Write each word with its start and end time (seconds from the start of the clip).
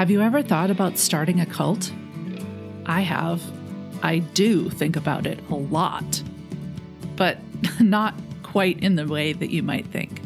Have 0.00 0.10
you 0.10 0.22
ever 0.22 0.40
thought 0.40 0.70
about 0.70 0.96
starting 0.96 1.40
a 1.40 1.44
cult? 1.44 1.92
I 2.86 3.02
have. 3.02 3.42
I 4.02 4.20
do 4.20 4.70
think 4.70 4.96
about 4.96 5.26
it 5.26 5.38
a 5.50 5.54
lot, 5.54 6.22
but 7.16 7.36
not 7.80 8.14
quite 8.42 8.82
in 8.82 8.96
the 8.96 9.06
way 9.06 9.34
that 9.34 9.50
you 9.50 9.62
might 9.62 9.86
think. 9.88 10.22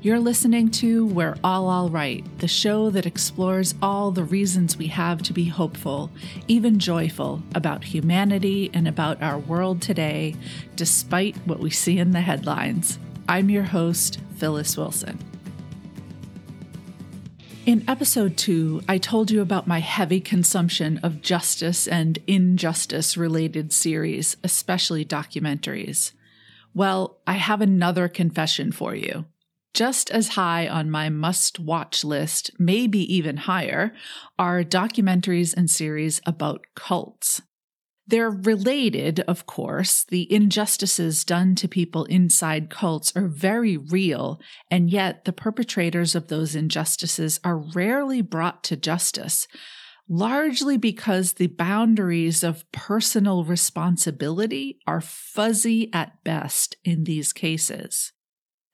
You're 0.00 0.20
listening 0.20 0.70
to 0.70 1.04
We're 1.04 1.36
All 1.44 1.68
All 1.68 1.90
Right, 1.90 2.24
the 2.38 2.48
show 2.48 2.88
that 2.88 3.04
explores 3.04 3.74
all 3.82 4.10
the 4.10 4.24
reasons 4.24 4.78
we 4.78 4.86
have 4.86 5.22
to 5.24 5.34
be 5.34 5.44
hopeful, 5.44 6.10
even 6.48 6.78
joyful, 6.78 7.42
about 7.54 7.84
humanity 7.84 8.70
and 8.72 8.88
about 8.88 9.20
our 9.22 9.36
world 9.36 9.82
today, 9.82 10.34
despite 10.76 11.36
what 11.46 11.60
we 11.60 11.68
see 11.68 11.98
in 11.98 12.12
the 12.12 12.22
headlines. 12.22 12.98
I'm 13.28 13.50
your 13.50 13.64
host, 13.64 14.18
Phyllis 14.38 14.78
Wilson. 14.78 15.18
In 17.64 17.84
episode 17.86 18.36
two, 18.36 18.82
I 18.88 18.98
told 18.98 19.30
you 19.30 19.40
about 19.40 19.68
my 19.68 19.78
heavy 19.78 20.20
consumption 20.20 20.98
of 21.04 21.22
justice 21.22 21.86
and 21.86 22.18
injustice 22.26 23.16
related 23.16 23.72
series, 23.72 24.36
especially 24.42 25.04
documentaries. 25.04 26.10
Well, 26.74 27.20
I 27.24 27.34
have 27.34 27.60
another 27.60 28.08
confession 28.08 28.72
for 28.72 28.96
you. 28.96 29.26
Just 29.74 30.10
as 30.10 30.30
high 30.30 30.66
on 30.66 30.90
my 30.90 31.08
must 31.08 31.60
watch 31.60 32.02
list, 32.02 32.50
maybe 32.58 32.98
even 33.14 33.36
higher, 33.36 33.94
are 34.40 34.64
documentaries 34.64 35.54
and 35.56 35.70
series 35.70 36.20
about 36.26 36.66
cults. 36.74 37.42
They're 38.06 38.30
related, 38.30 39.20
of 39.20 39.46
course. 39.46 40.04
The 40.04 40.30
injustices 40.32 41.24
done 41.24 41.54
to 41.56 41.68
people 41.68 42.04
inside 42.06 42.68
cults 42.68 43.12
are 43.14 43.28
very 43.28 43.76
real, 43.76 44.40
and 44.70 44.90
yet 44.90 45.24
the 45.24 45.32
perpetrators 45.32 46.14
of 46.14 46.28
those 46.28 46.54
injustices 46.54 47.38
are 47.44 47.58
rarely 47.58 48.20
brought 48.20 48.64
to 48.64 48.76
justice, 48.76 49.46
largely 50.08 50.76
because 50.76 51.34
the 51.34 51.46
boundaries 51.46 52.42
of 52.42 52.70
personal 52.72 53.44
responsibility 53.44 54.78
are 54.86 55.00
fuzzy 55.00 55.88
at 55.92 56.24
best 56.24 56.76
in 56.84 57.04
these 57.04 57.32
cases. 57.32 58.12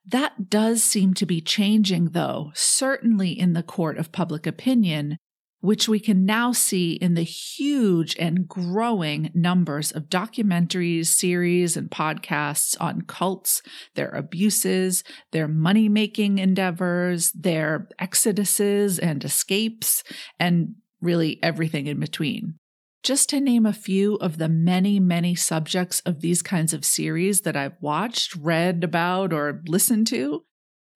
That 0.07 0.49
does 0.49 0.83
seem 0.83 1.13
to 1.15 1.27
be 1.27 1.43
changing, 1.43 2.11
though, 2.13 2.51
certainly 2.55 3.39
in 3.39 3.53
the 3.53 3.63
court 3.63 3.99
of 3.99 4.11
public 4.11 4.47
opinion, 4.47 5.19
which 5.61 5.89
we 5.89 5.99
can 5.99 6.25
now 6.25 6.53
see 6.53 6.93
in 6.93 7.15
the 7.15 7.23
huge 7.23 8.17
and 8.19 8.47
growing 8.47 9.31
numbers 9.35 9.91
of 9.91 10.05
documentaries, 10.05 11.07
series, 11.07 11.77
and 11.77 11.91
podcasts 11.91 12.77
on 12.81 13.03
cults, 13.03 13.63
their 13.95 14.11
abuses, 14.11 15.03
their 15.33 15.49
money 15.49 15.89
making 15.89 16.39
endeavors, 16.39 17.33
their 17.33 17.89
exoduses 18.01 19.01
and 19.03 19.25
escapes, 19.25 20.05
and 20.39 20.75
really 21.01 21.43
everything 21.43 21.87
in 21.87 21.99
between. 21.99 22.55
Just 23.03 23.29
to 23.31 23.41
name 23.41 23.65
a 23.65 23.73
few 23.73 24.17
of 24.17 24.39
the 24.39 24.49
many, 24.49 25.01
many 25.01 25.35
subjects 25.35 26.01
of 26.01 26.21
these 26.21 26.43
kinds 26.43 26.73
of 26.73 26.85
series 26.85 27.43
that 27.43 27.57
I've 27.57 27.81
watched, 27.81 28.35
read 28.37 28.85
about, 28.85 29.33
or 29.33 29.63
listened 29.67 30.09
to, 30.09 30.45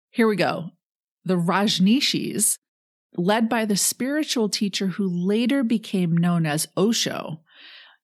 here 0.09 0.27
we 0.27 0.35
go. 0.35 0.69
The 1.25 1.35
Rajneeshis 1.37 2.57
led 3.15 3.49
by 3.49 3.65
the 3.65 3.77
spiritual 3.77 4.49
teacher 4.49 4.87
who 4.87 5.07
later 5.07 5.63
became 5.63 6.15
known 6.15 6.45
as 6.45 6.67
Osho. 6.77 7.41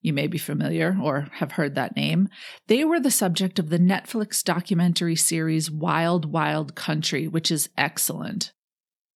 You 0.01 0.13
may 0.13 0.27
be 0.27 0.37
familiar 0.37 0.97
or 1.01 1.29
have 1.33 1.53
heard 1.53 1.75
that 1.75 1.95
name. 1.95 2.29
They 2.67 2.83
were 2.85 2.99
the 2.99 3.09
subject 3.09 3.57
of 3.57 3.69
the 3.69 3.79
Netflix 3.79 4.43
documentary 4.43 5.15
series 5.15 5.71
Wild 5.71 6.31
Wild 6.31 6.75
Country, 6.75 7.27
which 7.27 7.49
is 7.49 7.69
excellent. 7.75 8.53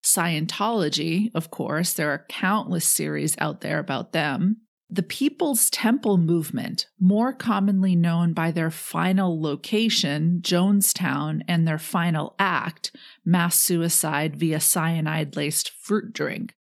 Scientology, 0.03 1.29
of 1.35 1.51
course, 1.51 1.93
there 1.93 2.09
are 2.09 2.25
countless 2.29 2.85
series 2.85 3.35
out 3.37 3.61
there 3.61 3.77
about 3.77 4.13
them. 4.13 4.61
The 4.91 5.03
People's 5.03 5.69
Temple 5.69 6.17
movement, 6.17 6.87
more 6.99 7.31
commonly 7.31 7.95
known 7.95 8.33
by 8.33 8.49
their 8.49 8.71
final 8.71 9.39
location, 9.39 10.39
Jonestown, 10.41 11.43
and 11.47 11.67
their 11.67 11.77
final 11.77 12.33
act, 12.39 12.95
mass 13.23 13.59
suicide 13.59 14.35
via 14.35 14.59
cyanide 14.59 15.35
laced 15.35 15.69
fruit 15.69 16.11
drink. 16.11 16.55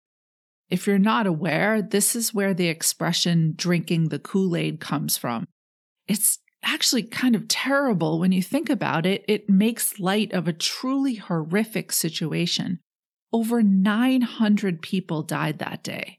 If 0.69 0.87
you're 0.87 0.99
not 0.99 1.27
aware, 1.27 1.81
this 1.81 2.15
is 2.15 2.35
where 2.35 2.53
the 2.53 2.69
expression 2.69 3.55
drinking 3.57 4.11
the 4.11 4.19
Kool 4.19 4.55
Aid 4.57 4.79
comes 4.79 5.17
from. 5.17 5.49
It's 6.07 6.39
actually 6.63 7.05
kind 7.05 7.35
of 7.35 7.49
terrible 7.49 8.21
when 8.21 8.33
you 8.33 8.43
think 8.43 8.69
about 8.69 9.07
it. 9.07 9.25
It 9.27 9.49
makes 9.49 9.99
light 9.99 10.35
of 10.35 10.47
a 10.47 10.53
truly 10.53 11.15
horrific 11.15 11.93
situation. 11.93 12.81
Over 13.33 13.63
900 13.63 14.83
people 14.83 15.23
died 15.23 15.61
that 15.61 15.83
day. 15.83 16.18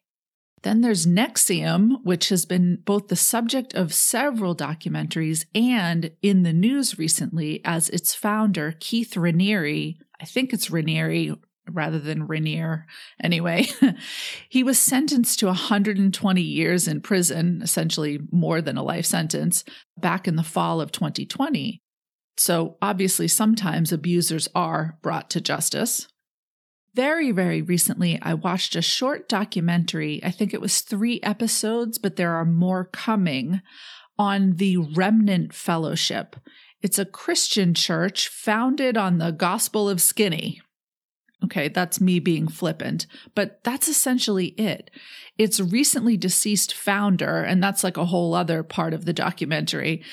Then 0.64 0.82
there's 0.82 1.06
NXIVM, 1.06 2.04
which 2.04 2.30
has 2.30 2.46
been 2.46 2.80
both 2.86 3.08
the 3.08 3.16
subject 3.16 3.74
of 3.74 3.94
several 3.94 4.56
documentaries 4.56 5.46
and 5.56 6.12
in 6.22 6.44
the 6.44 6.54
news 6.54 7.00
recently 7.00 7.62
as 7.64 7.90
its 7.90 8.14
founder, 8.14 8.76
Keith 8.80 9.14
Raniere, 9.16 9.96
I 10.20 10.26
think 10.26 10.52
it's 10.52 10.70
Raniere 10.70 11.38
rather 11.72 12.00
than 12.00 12.28
Rainier. 12.28 12.86
Anyway, 13.24 13.68
he 14.50 14.64
was 14.64 14.80
sentenced 14.80 15.40
to 15.40 15.48
120 15.48 16.42
years 16.42 16.88
in 16.88 17.02
prison, 17.02 17.62
essentially 17.64 18.20
more 18.32 18.62
than 18.62 18.78
a 18.78 18.84
life 18.84 19.06
sentence, 19.06 19.64
back 19.98 20.28
in 20.28 20.36
the 20.36 20.44
fall 20.44 20.82
of 20.82 20.92
2020. 20.92 21.82
So 22.38 22.78
obviously, 22.82 23.28
sometimes 23.28 23.92
abusers 23.92 24.48
are 24.56 24.98
brought 25.02 25.30
to 25.32 25.42
justice. 25.42 26.08
Very, 27.00 27.32
very 27.32 27.62
recently, 27.62 28.20
I 28.22 28.34
watched 28.34 28.76
a 28.76 28.82
short 28.82 29.30
documentary. 29.30 30.20
I 30.22 30.32
think 30.32 30.54
it 30.54 30.60
was 30.60 30.82
three 30.82 31.22
episodes, 31.24 31.98
but 31.98 32.18
there 32.18 32.34
are 32.34 32.44
more 32.44 32.84
coming 32.84 33.62
on 34.18 34.58
the 34.58 34.76
Remnant 34.76 35.54
Fellowship. 35.54 36.36
It's 36.82 37.00
a 37.00 37.06
Christian 37.06 37.74
church 37.74 38.28
founded 38.28 38.98
on 38.98 39.18
the 39.18 39.32
Gospel 39.32 39.88
of 39.88 40.02
Skinny. 40.02 40.62
Okay, 41.42 41.70
that's 41.70 42.02
me 42.02 42.20
being 42.20 42.50
flippant, 42.50 43.08
but 43.34 43.64
that's 43.64 43.88
essentially 43.88 44.48
it. 44.58 44.92
Its 45.38 45.62
recently 45.62 46.18
deceased 46.18 46.74
founder, 46.74 47.38
and 47.42 47.64
that's 47.64 47.82
like 47.82 47.96
a 47.96 48.08
whole 48.08 48.34
other 48.34 48.62
part 48.62 48.94
of 48.94 49.06
the 49.06 49.14
documentary, 49.14 50.04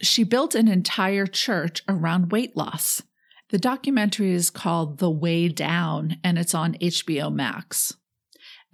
she 0.00 0.22
built 0.22 0.54
an 0.54 0.68
entire 0.68 1.26
church 1.26 1.82
around 1.88 2.30
weight 2.30 2.56
loss. 2.56 3.02
The 3.50 3.58
documentary 3.58 4.32
is 4.32 4.50
called 4.50 4.98
The 4.98 5.10
Way 5.10 5.48
Down 5.48 6.18
and 6.22 6.38
it's 6.38 6.54
on 6.54 6.74
HBO 6.74 7.32
Max. 7.32 7.94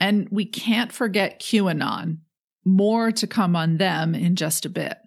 And 0.01 0.29
we 0.31 0.45
can't 0.45 0.93
forget 0.93 1.41
QAnon. 1.41 2.19
More 2.65 3.13
to 3.13 3.27
come 3.27 3.55
on 3.55 3.77
them 3.77 4.15
in 4.15 4.37
just 4.37 4.65
a 4.65 4.71
bit. 4.71 4.99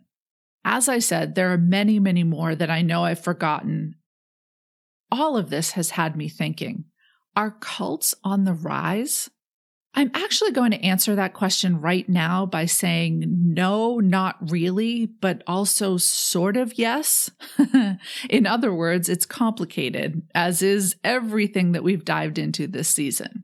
As 0.63 0.87
I 0.87 0.99
said, 0.99 1.35
there 1.35 1.51
are 1.51 1.57
many, 1.57 1.99
many 1.99 2.23
more 2.23 2.55
that 2.55 2.69
I 2.69 2.81
know 2.81 3.03
I've 3.03 3.23
forgotten. 3.23 3.95
All 5.11 5.35
of 5.35 5.49
this 5.49 5.71
has 5.71 5.91
had 5.91 6.15
me 6.15 6.29
thinking 6.29 6.85
are 7.35 7.51
cults 7.51 8.15
on 8.23 8.45
the 8.45 8.53
rise? 8.53 9.29
I'm 9.93 10.11
actually 10.13 10.51
going 10.51 10.71
to 10.71 10.85
answer 10.85 11.15
that 11.15 11.33
question 11.33 11.81
right 11.81 12.07
now 12.07 12.45
by 12.45 12.65
saying 12.65 13.23
no, 13.27 13.97
not 13.97 14.35
really, 14.51 15.07
but 15.07 15.41
also 15.47 15.97
sort 15.97 16.55
of 16.55 16.77
yes. 16.77 17.31
In 18.29 18.45
other 18.45 18.73
words, 18.73 19.09
it's 19.09 19.25
complicated, 19.25 20.21
as 20.35 20.61
is 20.61 20.95
everything 21.03 21.71
that 21.71 21.83
we've 21.83 22.05
dived 22.05 22.37
into 22.37 22.67
this 22.67 22.89
season. 22.89 23.36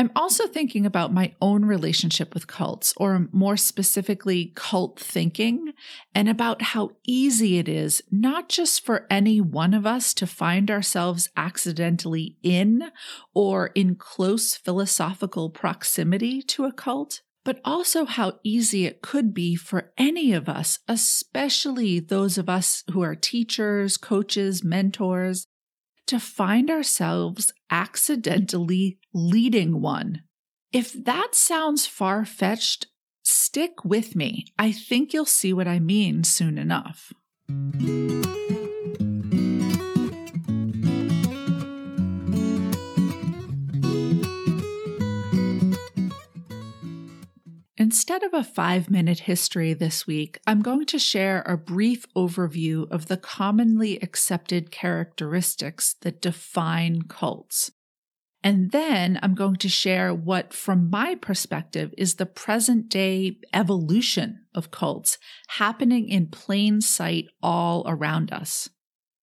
I'm 0.00 0.10
also 0.16 0.46
thinking 0.46 0.86
about 0.86 1.12
my 1.12 1.34
own 1.42 1.66
relationship 1.66 2.32
with 2.32 2.46
cults, 2.46 2.94
or 2.96 3.28
more 3.32 3.58
specifically, 3.58 4.50
cult 4.54 4.98
thinking, 4.98 5.74
and 6.14 6.26
about 6.26 6.62
how 6.62 6.92
easy 7.04 7.58
it 7.58 7.68
is, 7.68 8.00
not 8.10 8.48
just 8.48 8.82
for 8.82 9.06
any 9.10 9.42
one 9.42 9.74
of 9.74 9.84
us 9.84 10.14
to 10.14 10.26
find 10.26 10.70
ourselves 10.70 11.28
accidentally 11.36 12.38
in 12.42 12.90
or 13.34 13.66
in 13.74 13.94
close 13.94 14.56
philosophical 14.56 15.50
proximity 15.50 16.40
to 16.40 16.64
a 16.64 16.72
cult, 16.72 17.20
but 17.44 17.60
also 17.62 18.06
how 18.06 18.38
easy 18.42 18.86
it 18.86 19.02
could 19.02 19.34
be 19.34 19.54
for 19.54 19.92
any 19.98 20.32
of 20.32 20.48
us, 20.48 20.78
especially 20.88 22.00
those 22.00 22.38
of 22.38 22.48
us 22.48 22.84
who 22.92 23.02
are 23.02 23.14
teachers, 23.14 23.98
coaches, 23.98 24.64
mentors, 24.64 25.46
to 26.06 26.18
find 26.18 26.70
ourselves 26.70 27.52
accidentally 27.70 28.98
leading 29.12 29.80
one. 29.80 30.22
If 30.72 30.92
that 31.04 31.34
sounds 31.34 31.86
far 31.86 32.24
fetched, 32.24 32.86
stick 33.22 33.84
with 33.84 34.14
me. 34.14 34.46
I 34.58 34.72
think 34.72 35.12
you'll 35.12 35.24
see 35.24 35.52
what 35.52 35.68
I 35.68 35.78
mean 35.78 36.24
soon 36.24 36.58
enough. 36.58 37.12
Instead 47.80 48.22
of 48.22 48.34
a 48.34 48.44
five 48.44 48.90
minute 48.90 49.20
history 49.20 49.72
this 49.72 50.06
week, 50.06 50.38
I'm 50.46 50.60
going 50.60 50.84
to 50.84 50.98
share 50.98 51.40
a 51.46 51.56
brief 51.56 52.04
overview 52.14 52.86
of 52.90 53.06
the 53.06 53.16
commonly 53.16 53.98
accepted 54.02 54.70
characteristics 54.70 55.94
that 56.02 56.20
define 56.20 57.04
cults. 57.08 57.72
And 58.44 58.70
then 58.70 59.18
I'm 59.22 59.34
going 59.34 59.56
to 59.56 59.70
share 59.70 60.12
what, 60.12 60.52
from 60.52 60.90
my 60.90 61.14
perspective, 61.14 61.94
is 61.96 62.16
the 62.16 62.26
present 62.26 62.90
day 62.90 63.38
evolution 63.54 64.44
of 64.54 64.70
cults 64.70 65.16
happening 65.48 66.06
in 66.06 66.26
plain 66.26 66.82
sight 66.82 67.28
all 67.42 67.82
around 67.86 68.30
us. 68.30 68.68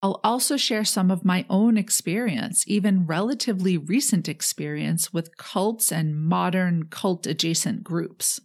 I'll 0.02 0.20
also 0.24 0.56
share 0.56 0.84
some 0.84 1.12
of 1.12 1.24
my 1.24 1.46
own 1.48 1.76
experience, 1.76 2.64
even 2.66 3.06
relatively 3.06 3.76
recent 3.76 4.28
experience 4.28 5.12
with 5.12 5.36
cults 5.36 5.92
and 5.92 6.20
modern 6.20 6.86
cult 6.86 7.24
adjacent 7.24 7.84
groups. 7.84 8.40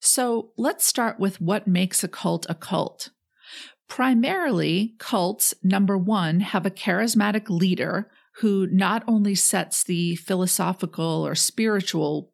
So 0.00 0.50
let's 0.56 0.86
start 0.86 1.18
with 1.18 1.40
what 1.40 1.66
makes 1.66 2.04
a 2.04 2.08
cult 2.08 2.46
a 2.48 2.54
cult. 2.54 3.10
Primarily, 3.88 4.94
cults, 4.98 5.54
number 5.62 5.96
one, 5.96 6.40
have 6.40 6.66
a 6.66 6.70
charismatic 6.70 7.48
leader 7.48 8.10
who 8.36 8.66
not 8.68 9.02
only 9.08 9.34
sets 9.34 9.82
the 9.82 10.16
philosophical 10.16 11.26
or 11.26 11.34
spiritual 11.34 12.30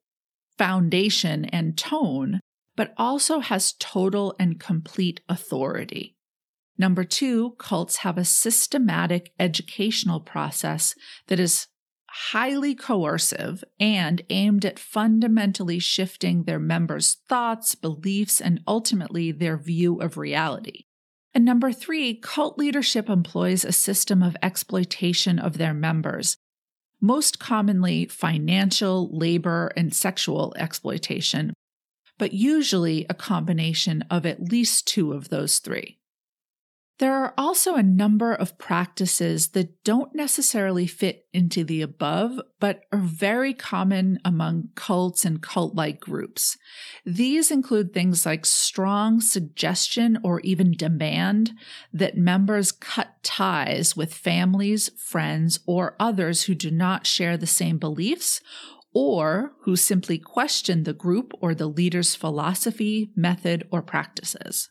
foundation 0.59 1.45
and 1.47 1.79
tone, 1.79 2.41
but 2.77 2.93
also 2.97 3.41
has 3.41 3.75
total 3.79 4.35
and 4.39 4.61
complete 4.61 5.21
authority. 5.29 6.17
Number 6.77 7.05
two, 7.05 7.53
cults 7.53 7.99
have 7.99 8.19
a 8.19 8.25
systematic 8.25 9.33
educational 9.39 10.21
process 10.21 10.95
that 11.29 11.39
is 11.39 11.69
highly 12.17 12.77
coercive 12.77 13.65
and 13.81 14.23
aimed 14.31 14.65
at 14.65 14.79
fundamentally 14.79 15.81
shifting 15.81 16.45
their 16.45 16.61
members' 16.61 17.17
thoughts, 17.29 17.75
beliefs, 17.75 18.41
and 18.41 18.61
ultimately 18.69 19.33
their 19.33 19.57
view 19.57 20.01
of 20.01 20.17
reality. 20.17 20.85
And 21.35 21.45
number 21.45 21.73
three, 21.73 22.15
cult 22.15 22.57
leadership 22.57 23.11
employs 23.11 23.65
a 23.65 23.73
system 23.73 24.23
of 24.23 24.37
exploitation 24.41 25.41
of 25.41 25.59
their 25.59 25.75
members, 25.75 26.37
most 27.01 27.41
commonly 27.41 28.07
financial, 28.07 29.11
labor, 29.11 29.73
and 29.77 29.93
sexual 29.93 30.55
exploitation, 30.57 31.53
but 32.17 32.33
usually 32.33 33.07
a 33.11 33.15
combination 33.15 34.03
of 34.09 34.25
at 34.25 34.53
least 34.53 34.87
two 34.87 35.13
of 35.13 35.31
those 35.31 35.59
three. 35.59 35.99
There 36.99 37.15
are 37.15 37.35
also 37.37 37.75
a 37.75 37.83
number 37.83 38.33
of 38.33 38.57
practices 38.57 39.49
that 39.49 39.83
don't 39.83 40.15
necessarily 40.15 40.87
fit 40.87 41.27
into 41.33 41.65
the 41.65 41.83
above, 41.83 42.41
but 42.61 42.83
are 42.93 43.01
very 43.01 43.53
common 43.53 44.21
among 44.25 44.69
cults 44.77 45.25
and 45.25 45.43
cult 45.43 45.75
like 45.75 45.99
groups. 45.99 46.57
These 47.05 47.51
include 47.51 47.93
things 47.93 48.25
like 48.25 48.47
strong 48.47 49.21
suggestion 49.21 50.19
or 50.23 50.39
even 50.41 50.71
demand 50.71 51.53
that 51.93 52.17
members 52.17 52.71
cut 52.71 53.09
ties 53.25 53.97
with 53.97 54.15
families, 54.15 54.91
friends, 54.97 55.59
or 55.67 55.97
others 55.99 56.45
who 56.45 56.55
do 56.55 56.71
not 56.71 57.09
share 57.09 57.37
the 57.37 57.47
same 57.47 57.79
beliefs 57.79 58.41
or 58.93 59.53
who 59.63 59.75
simply 59.75 60.17
question 60.17 60.85
the 60.85 60.93
group 60.93 61.33
or 61.41 61.57
the 61.57 61.67
leader's 61.67 62.15
philosophy, 62.15 63.11
method, 63.17 63.67
or 63.73 63.83
practices. 63.83 64.71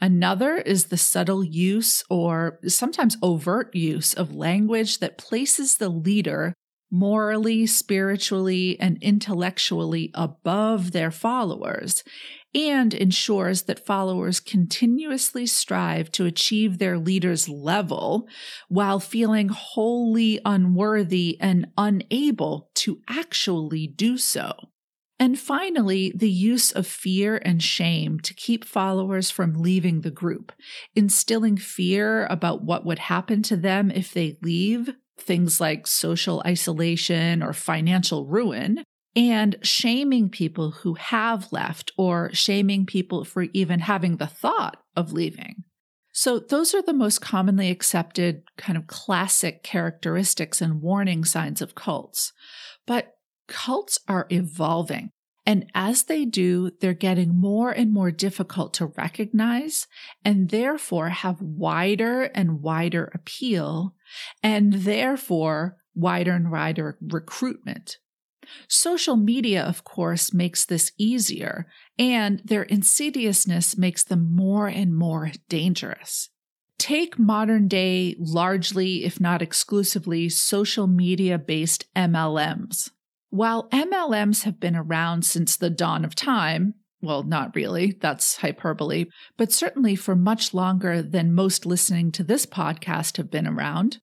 Another 0.00 0.56
is 0.56 0.86
the 0.86 0.96
subtle 0.96 1.44
use 1.44 2.02
or 2.08 2.58
sometimes 2.66 3.18
overt 3.22 3.74
use 3.74 4.14
of 4.14 4.34
language 4.34 4.98
that 4.98 5.18
places 5.18 5.76
the 5.76 5.90
leader 5.90 6.54
morally, 6.90 7.66
spiritually, 7.66 8.78
and 8.80 8.98
intellectually 9.00 10.10
above 10.14 10.92
their 10.92 11.10
followers 11.10 12.02
and 12.54 12.92
ensures 12.94 13.62
that 13.62 13.86
followers 13.86 14.40
continuously 14.40 15.46
strive 15.46 16.10
to 16.10 16.26
achieve 16.26 16.78
their 16.78 16.98
leader's 16.98 17.48
level 17.48 18.26
while 18.68 18.98
feeling 18.98 19.48
wholly 19.48 20.40
unworthy 20.44 21.36
and 21.40 21.68
unable 21.76 22.68
to 22.74 23.00
actually 23.08 23.86
do 23.86 24.18
so. 24.18 24.52
And 25.20 25.38
finally, 25.38 26.14
the 26.16 26.30
use 26.30 26.72
of 26.72 26.86
fear 26.86 27.42
and 27.44 27.62
shame 27.62 28.20
to 28.20 28.32
keep 28.32 28.64
followers 28.64 29.30
from 29.30 29.52
leaving 29.52 30.00
the 30.00 30.10
group, 30.10 30.50
instilling 30.96 31.58
fear 31.58 32.24
about 32.30 32.64
what 32.64 32.86
would 32.86 32.98
happen 32.98 33.42
to 33.42 33.56
them 33.56 33.90
if 33.90 34.14
they 34.14 34.38
leave, 34.40 34.94
things 35.18 35.60
like 35.60 35.86
social 35.86 36.42
isolation 36.46 37.42
or 37.42 37.52
financial 37.52 38.26
ruin, 38.26 38.82
and 39.14 39.56
shaming 39.62 40.30
people 40.30 40.70
who 40.70 40.94
have 40.94 41.52
left 41.52 41.92
or 41.98 42.30
shaming 42.32 42.86
people 42.86 43.22
for 43.24 43.42
even 43.52 43.80
having 43.80 44.16
the 44.16 44.26
thought 44.26 44.78
of 44.96 45.12
leaving. 45.12 45.64
So, 46.12 46.38
those 46.38 46.74
are 46.74 46.82
the 46.82 46.94
most 46.94 47.20
commonly 47.20 47.70
accepted 47.70 48.42
kind 48.56 48.78
of 48.78 48.86
classic 48.86 49.62
characteristics 49.62 50.62
and 50.62 50.80
warning 50.80 51.26
signs 51.26 51.60
of 51.60 51.74
cults. 51.74 52.32
But 52.86 53.14
cults 53.50 53.98
are 54.08 54.26
evolving. 54.30 55.10
And 55.44 55.70
as 55.74 56.04
they 56.04 56.24
do, 56.24 56.70
they're 56.80 56.94
getting 56.94 57.38
more 57.38 57.70
and 57.70 57.92
more 57.92 58.10
difficult 58.10 58.72
to 58.74 58.86
recognize 58.86 59.86
and 60.24 60.50
therefore 60.50 61.08
have 61.08 61.42
wider 61.42 62.22
and 62.22 62.62
wider 62.62 63.10
appeal 63.12 63.94
and 64.42 64.72
therefore 64.72 65.76
wider 65.94 66.32
and 66.32 66.50
wider 66.50 66.96
recruitment. 67.00 67.98
Social 68.68 69.16
media, 69.16 69.62
of 69.62 69.82
course, 69.84 70.32
makes 70.32 70.64
this 70.64 70.92
easier 70.98 71.66
and 71.98 72.42
their 72.44 72.62
insidiousness 72.62 73.76
makes 73.76 74.04
them 74.04 74.34
more 74.34 74.68
and 74.68 74.96
more 74.96 75.32
dangerous. 75.48 76.30
Take 76.78 77.18
modern 77.18 77.68
day, 77.68 78.16
largely, 78.18 79.04
if 79.04 79.20
not 79.20 79.42
exclusively, 79.42 80.28
social 80.28 80.86
media 80.86 81.38
based 81.38 81.84
MLMs. 81.94 82.90
While 83.30 83.68
MLMs 83.70 84.42
have 84.42 84.58
been 84.58 84.74
around 84.74 85.24
since 85.24 85.56
the 85.56 85.70
dawn 85.70 86.04
of 86.04 86.16
time, 86.16 86.74
well, 87.00 87.22
not 87.22 87.54
really, 87.54 87.96
that's 88.00 88.38
hyperbole, 88.38 89.06
but 89.36 89.52
certainly 89.52 89.94
for 89.96 90.14
much 90.14 90.52
longer 90.52 91.00
than 91.00 91.32
most 91.32 91.64
listening 91.64 92.12
to 92.12 92.24
this 92.24 92.44
podcast 92.44 93.16
have 93.16 93.30
been 93.30 93.46
around. 93.46 93.98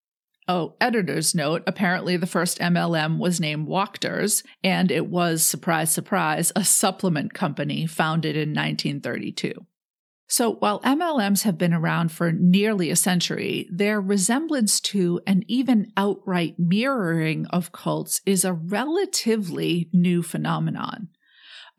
Oh, 0.47 0.75
editor's 0.79 1.35
note 1.35 1.61
apparently 1.67 2.15
the 2.15 2.25
first 2.25 2.59
MLM 2.59 3.19
was 3.19 3.41
named 3.41 3.67
Walkters, 3.67 4.45
and 4.63 4.89
it 4.89 5.07
was, 5.07 5.45
surprise, 5.45 5.91
surprise, 5.91 6.53
a 6.55 6.63
supplement 6.63 7.33
company 7.33 7.85
founded 7.85 8.37
in 8.37 8.49
1932. 8.49 9.53
So 10.29 10.55
while 10.55 10.81
MLMs 10.81 11.43
have 11.43 11.57
been 11.57 11.73
around 11.73 12.11
for 12.11 12.33
nearly 12.33 12.89
a 12.91 12.97
century, 12.97 13.67
their 13.71 14.01
resemblance 14.01 14.81
to 14.81 15.21
and 15.25 15.45
even 15.47 15.93
outright 15.95 16.55
mirroring 16.57 17.45
of 17.47 17.71
cults 17.71 18.19
is 18.25 18.43
a 18.43 18.51
relatively 18.51 19.89
new 19.93 20.21
phenomenon. 20.21 21.07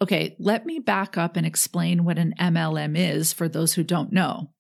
Okay, 0.01 0.35
let 0.39 0.65
me 0.65 0.79
back 0.79 1.19
up 1.19 1.37
and 1.37 1.45
explain 1.45 2.05
what 2.05 2.19
an 2.19 2.33
MLM 2.41 2.97
is 2.97 3.35
for 3.35 3.49
those 3.49 3.75
who 3.75 3.83
don't 3.83 4.13
know. 4.13 4.51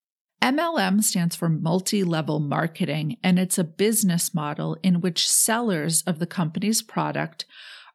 MLM 0.42 1.02
stands 1.02 1.34
for 1.34 1.48
multi 1.48 2.04
level 2.04 2.40
marketing, 2.40 3.16
and 3.24 3.38
it's 3.38 3.58
a 3.58 3.64
business 3.64 4.34
model 4.34 4.76
in 4.82 5.00
which 5.00 5.28
sellers 5.28 6.02
of 6.02 6.18
the 6.18 6.26
company's 6.26 6.82
product 6.82 7.46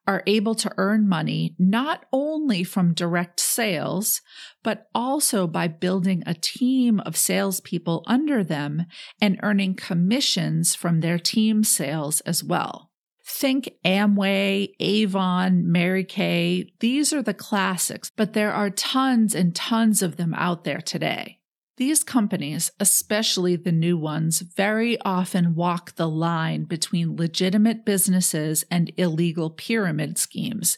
are 0.07 0.23
able 0.27 0.55
to 0.55 0.71
earn 0.77 1.07
money 1.07 1.55
not 1.57 2.05
only 2.11 2.63
from 2.63 2.93
direct 2.93 3.39
sales, 3.39 4.21
but 4.63 4.87
also 4.93 5.47
by 5.47 5.67
building 5.67 6.23
a 6.25 6.33
team 6.33 6.99
of 7.01 7.17
salespeople 7.17 8.03
under 8.07 8.43
them 8.43 8.85
and 9.21 9.39
earning 9.43 9.75
commissions 9.75 10.75
from 10.75 10.99
their 10.99 11.19
team 11.19 11.63
sales 11.63 12.21
as 12.21 12.43
well. 12.43 12.89
Think 13.25 13.71
Amway, 13.85 14.73
Avon, 14.79 15.71
Mary 15.71 16.03
Kay. 16.03 16.73
These 16.81 17.13
are 17.13 17.21
the 17.21 17.33
classics, 17.33 18.11
but 18.15 18.33
there 18.33 18.51
are 18.51 18.69
tons 18.69 19.33
and 19.33 19.55
tons 19.55 20.01
of 20.01 20.17
them 20.17 20.33
out 20.33 20.65
there 20.65 20.81
today. 20.81 21.39
These 21.77 22.03
companies, 22.03 22.71
especially 22.79 23.55
the 23.55 23.71
new 23.71 23.97
ones, 23.97 24.41
very 24.41 24.99
often 25.01 25.55
walk 25.55 25.95
the 25.95 26.07
line 26.07 26.65
between 26.65 27.15
legitimate 27.15 27.83
businesses 27.83 28.63
and 28.69 28.91
illegal 28.95 29.49
pyramid 29.49 30.19
schemes, 30.19 30.77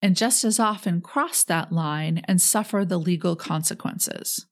and 0.00 0.16
just 0.16 0.44
as 0.44 0.58
often 0.58 1.02
cross 1.02 1.44
that 1.44 1.72
line 1.72 2.22
and 2.24 2.40
suffer 2.40 2.86
the 2.86 2.98
legal 2.98 3.36
consequences. 3.36 4.46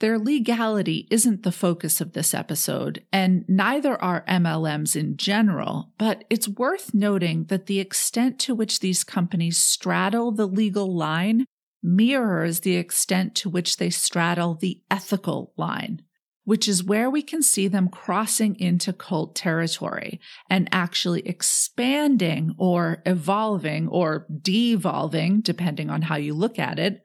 Their 0.00 0.18
legality 0.18 1.06
isn't 1.12 1.44
the 1.44 1.52
focus 1.52 2.00
of 2.00 2.12
this 2.12 2.34
episode, 2.34 3.04
and 3.12 3.44
neither 3.46 4.02
are 4.02 4.24
MLMs 4.26 4.96
in 4.96 5.16
general, 5.16 5.92
but 5.96 6.24
it's 6.28 6.48
worth 6.48 6.92
noting 6.92 7.44
that 7.44 7.66
the 7.66 7.78
extent 7.78 8.40
to 8.40 8.56
which 8.56 8.80
these 8.80 9.04
companies 9.04 9.58
straddle 9.58 10.32
the 10.32 10.48
legal 10.48 10.92
line 10.92 11.46
mirrors 11.82 12.60
the 12.60 12.76
extent 12.76 13.34
to 13.34 13.50
which 13.50 13.76
they 13.76 13.90
straddle 13.90 14.54
the 14.54 14.80
ethical 14.90 15.52
line, 15.56 16.02
which 16.44 16.68
is 16.68 16.84
where 16.84 17.10
we 17.10 17.22
can 17.22 17.42
see 17.42 17.68
them 17.68 17.88
crossing 17.88 18.58
into 18.58 18.92
cult 18.92 19.34
territory 19.34 20.20
and 20.48 20.68
actually 20.72 21.26
expanding 21.26 22.54
or 22.58 23.02
evolving 23.06 23.88
or 23.88 24.26
devolving, 24.40 25.40
depending 25.40 25.90
on 25.90 26.02
how 26.02 26.16
you 26.16 26.34
look 26.34 26.58
at 26.58 26.78
it, 26.78 27.02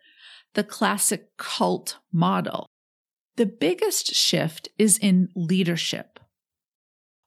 the 0.54 0.64
classic 0.64 1.36
cult 1.38 1.98
model. 2.12 2.68
The 3.36 3.46
biggest 3.46 4.16
shift 4.16 4.70
is 4.80 4.98
in 4.98 5.30
leadership. 5.36 6.17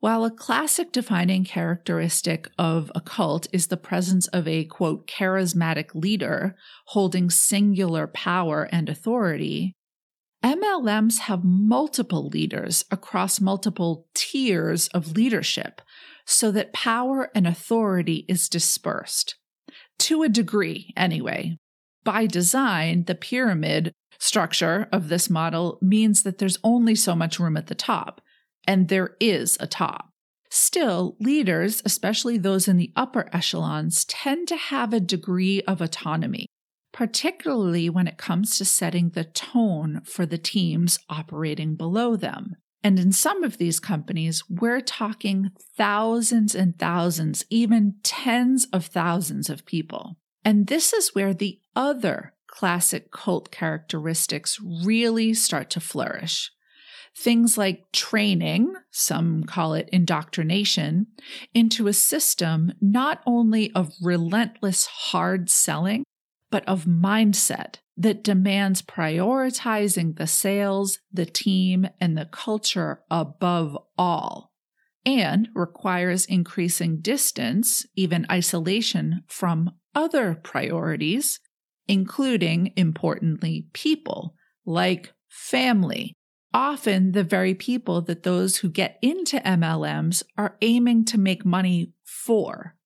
While 0.00 0.24
a 0.24 0.30
classic 0.30 0.92
defining 0.92 1.44
characteristic 1.44 2.48
of 2.58 2.90
a 2.94 3.02
cult 3.02 3.46
is 3.52 3.66
the 3.66 3.76
presence 3.76 4.28
of 4.28 4.48
a 4.48 4.64
quote, 4.64 5.06
charismatic 5.06 5.94
leader 5.94 6.56
holding 6.86 7.28
singular 7.28 8.06
power 8.06 8.66
and 8.72 8.88
authority, 8.88 9.74
MLMs 10.42 11.18
have 11.18 11.44
multiple 11.44 12.28
leaders 12.28 12.86
across 12.90 13.42
multiple 13.42 14.06
tiers 14.14 14.88
of 14.88 15.12
leadership 15.12 15.82
so 16.24 16.50
that 16.50 16.72
power 16.72 17.30
and 17.34 17.46
authority 17.46 18.24
is 18.26 18.48
dispersed. 18.48 19.36
To 19.98 20.22
a 20.22 20.30
degree, 20.30 20.94
anyway. 20.96 21.58
By 22.04 22.26
design, 22.26 23.04
the 23.04 23.14
pyramid 23.14 23.92
structure 24.18 24.88
of 24.90 25.08
this 25.08 25.28
model 25.28 25.78
means 25.82 26.22
that 26.22 26.38
there's 26.38 26.58
only 26.64 26.94
so 26.94 27.14
much 27.14 27.38
room 27.38 27.58
at 27.58 27.66
the 27.66 27.74
top 27.74 28.22
and 28.66 28.88
there 28.88 29.16
is 29.20 29.56
a 29.60 29.66
top. 29.66 30.10
Still, 30.50 31.16
leaders, 31.20 31.80
especially 31.84 32.36
those 32.36 32.66
in 32.66 32.76
the 32.76 32.92
upper 32.96 33.28
echelons, 33.32 34.04
tend 34.04 34.48
to 34.48 34.56
have 34.56 34.92
a 34.92 35.00
degree 35.00 35.62
of 35.62 35.80
autonomy, 35.80 36.46
particularly 36.92 37.88
when 37.88 38.08
it 38.08 38.18
comes 38.18 38.58
to 38.58 38.64
setting 38.64 39.10
the 39.10 39.24
tone 39.24 40.02
for 40.04 40.26
the 40.26 40.38
teams 40.38 40.98
operating 41.08 41.76
below 41.76 42.16
them. 42.16 42.56
And 42.82 42.98
in 42.98 43.12
some 43.12 43.44
of 43.44 43.58
these 43.58 43.78
companies, 43.78 44.42
we're 44.48 44.80
talking 44.80 45.50
thousands 45.76 46.54
and 46.54 46.78
thousands, 46.78 47.44
even 47.50 47.96
tens 48.02 48.66
of 48.72 48.86
thousands 48.86 49.50
of 49.50 49.66
people. 49.66 50.16
And 50.44 50.66
this 50.66 50.92
is 50.92 51.14
where 51.14 51.34
the 51.34 51.60
other 51.76 52.34
classic 52.46 53.12
cult 53.12 53.50
characteristics 53.50 54.58
really 54.84 55.34
start 55.34 55.70
to 55.70 55.80
flourish. 55.80 56.50
Things 57.16 57.58
like 57.58 57.92
training, 57.92 58.74
some 58.90 59.44
call 59.44 59.74
it 59.74 59.88
indoctrination, 59.92 61.08
into 61.52 61.86
a 61.86 61.92
system 61.92 62.72
not 62.80 63.22
only 63.26 63.72
of 63.72 63.92
relentless 64.02 64.86
hard 64.86 65.50
selling, 65.50 66.04
but 66.50 66.66
of 66.66 66.84
mindset 66.84 67.76
that 67.96 68.24
demands 68.24 68.82
prioritizing 68.82 70.16
the 70.16 70.26
sales, 70.26 70.98
the 71.12 71.26
team, 71.26 71.86
and 72.00 72.16
the 72.16 72.24
culture 72.24 73.02
above 73.10 73.76
all, 73.98 74.52
and 75.04 75.48
requires 75.54 76.24
increasing 76.24 77.00
distance, 77.00 77.84
even 77.94 78.26
isolation, 78.30 79.22
from 79.26 79.70
other 79.94 80.34
priorities, 80.42 81.40
including, 81.86 82.72
importantly, 82.76 83.66
people 83.72 84.34
like 84.64 85.12
family, 85.28 86.14
often 86.52 87.12
the 87.12 87.24
very 87.24 87.54
people 87.54 88.00
that 88.02 88.22
those 88.22 88.58
who 88.58 88.68
get 88.68 88.98
into 89.02 89.38
MLMs 89.38 90.22
are 90.36 90.56
aiming 90.60 91.04
to 91.06 91.18
make 91.18 91.44
money 91.44 91.92
for. 92.04 92.76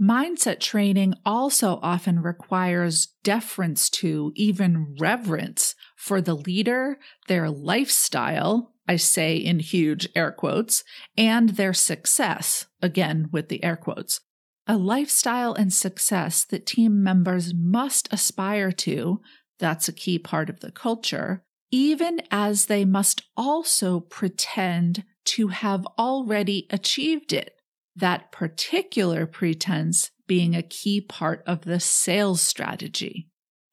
Mindset 0.00 0.60
training 0.60 1.14
also 1.26 1.80
often 1.82 2.22
requires 2.22 3.08
deference 3.24 3.90
to, 3.90 4.32
even 4.36 4.94
reverence 4.98 5.74
for 5.96 6.20
the 6.20 6.34
leader, 6.34 6.98
their 7.26 7.50
lifestyle, 7.50 8.74
I 8.86 8.96
say 8.96 9.36
in 9.36 9.58
huge 9.58 10.08
air 10.14 10.30
quotes, 10.30 10.84
and 11.16 11.50
their 11.50 11.74
success, 11.74 12.66
again 12.80 13.28
with 13.32 13.48
the 13.48 13.62
air 13.64 13.76
quotes. 13.76 14.20
A 14.68 14.76
lifestyle 14.76 15.54
and 15.54 15.72
success 15.72 16.44
that 16.44 16.66
team 16.66 17.02
members 17.02 17.52
must 17.52 18.08
aspire 18.12 18.70
to, 18.72 19.20
that's 19.58 19.88
a 19.88 19.92
key 19.92 20.18
part 20.18 20.48
of 20.48 20.60
the 20.60 20.70
culture, 20.70 21.42
even 21.70 22.20
as 22.30 22.66
they 22.66 22.84
must 22.84 23.22
also 23.36 24.00
pretend 24.00 25.04
to 25.24 25.48
have 25.48 25.86
already 25.98 26.66
achieved 26.70 27.32
it. 27.32 27.54
That 27.94 28.30
particular 28.32 29.26
pretense 29.26 30.10
being 30.26 30.54
a 30.54 30.62
key 30.62 31.00
part 31.00 31.42
of 31.46 31.62
the 31.62 31.80
sales 31.80 32.40
strategy. 32.40 33.28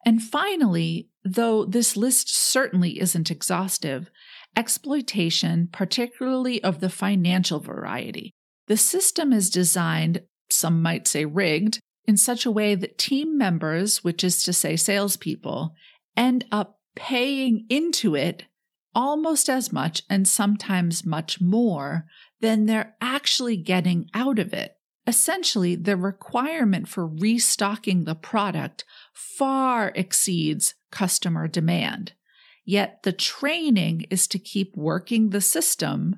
And 0.05 0.21
finally, 0.21 1.09
though 1.23 1.65
this 1.65 1.95
list 1.95 2.33
certainly 2.33 2.99
isn't 2.99 3.31
exhaustive, 3.31 4.09
exploitation, 4.55 5.69
particularly 5.71 6.63
of 6.63 6.79
the 6.79 6.89
financial 6.89 7.59
variety. 7.59 8.33
The 8.67 8.77
system 8.77 9.33
is 9.33 9.49
designed, 9.49 10.23
some 10.49 10.81
might 10.81 11.07
say 11.07 11.25
rigged, 11.25 11.79
in 12.07 12.17
such 12.17 12.45
a 12.45 12.51
way 12.51 12.75
that 12.75 12.97
team 12.97 13.37
members, 13.37 14.03
which 14.03 14.23
is 14.23 14.43
to 14.43 14.53
say 14.53 14.75
salespeople, 14.75 15.73
end 16.15 16.45
up 16.51 16.74
paying 16.95 17.65
into 17.69 18.15
it 18.15 18.45
almost 18.93 19.49
as 19.49 19.73
much 19.73 20.03
and 20.09 20.27
sometimes 20.27 21.05
much 21.05 21.41
more 21.41 22.05
than 22.39 22.65
they're 22.65 22.95
actually 23.01 23.57
getting 23.57 24.09
out 24.13 24.39
of 24.39 24.53
it. 24.53 24.77
Essentially, 25.07 25.75
the 25.75 25.97
requirement 25.97 26.87
for 26.87 27.05
restocking 27.05 28.05
the 28.05 28.15
product 28.15 28.85
far 29.13 29.91
exceeds 29.95 30.73
customer 30.91 31.47
demand. 31.47 32.13
Yet 32.63 33.03
the 33.03 33.11
training 33.11 34.05
is 34.09 34.27
to 34.29 34.39
keep 34.39 34.75
working 34.75 35.29
the 35.29 35.41
system, 35.41 36.17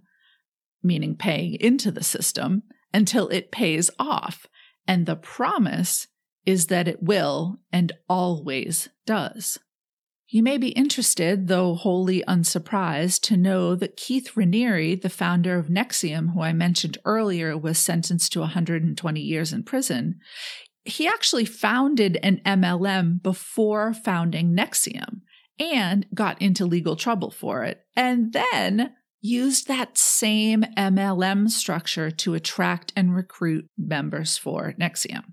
meaning 0.81 1.15
paying 1.17 1.55
into 1.55 1.91
the 1.91 2.03
system, 2.03 2.63
until 2.93 3.27
it 3.27 3.51
pays 3.51 3.89
off. 3.99 4.45
And 4.87 5.05
the 5.05 5.17
promise 5.17 6.07
is 6.45 6.67
that 6.67 6.87
it 6.87 7.03
will 7.03 7.59
and 7.73 7.91
always 8.07 8.87
does. 9.05 9.59
You 10.29 10.43
may 10.43 10.57
be 10.57 10.69
interested, 10.69 11.47
though 11.47 11.75
wholly 11.75 12.21
unsurprised, 12.27 13.23
to 13.25 13.37
know 13.37 13.75
that 13.75 13.95
Keith 13.95 14.33
Raniere, 14.35 15.01
the 15.01 15.09
founder 15.09 15.57
of 15.57 15.67
NXIVM, 15.67 16.33
who 16.33 16.41
I 16.41 16.51
mentioned 16.51 16.97
earlier 17.05 17.57
was 17.57 17.79
sentenced 17.79 18.33
to 18.33 18.41
120 18.41 19.21
years 19.21 19.53
in 19.53 19.63
prison, 19.63 20.19
he 20.83 21.07
actually 21.07 21.45
founded 21.45 22.19
an 22.23 22.41
MLM 22.45 23.23
before 23.23 23.93
founding 23.93 24.53
NXIVM 24.53 25.21
and 25.59 26.05
got 26.13 26.41
into 26.41 26.65
legal 26.65 26.97
trouble 26.97 27.31
for 27.31 27.63
it, 27.63 27.85
and 27.95 28.33
then 28.33 28.93
used 29.21 29.67
that 29.67 29.97
same 29.97 30.63
MLM 30.77 31.49
structure 31.49 32.11
to 32.11 32.33
attract 32.33 32.91
and 32.97 33.15
recruit 33.15 33.65
members 33.77 34.37
for 34.37 34.73
NXIVM. 34.77 35.23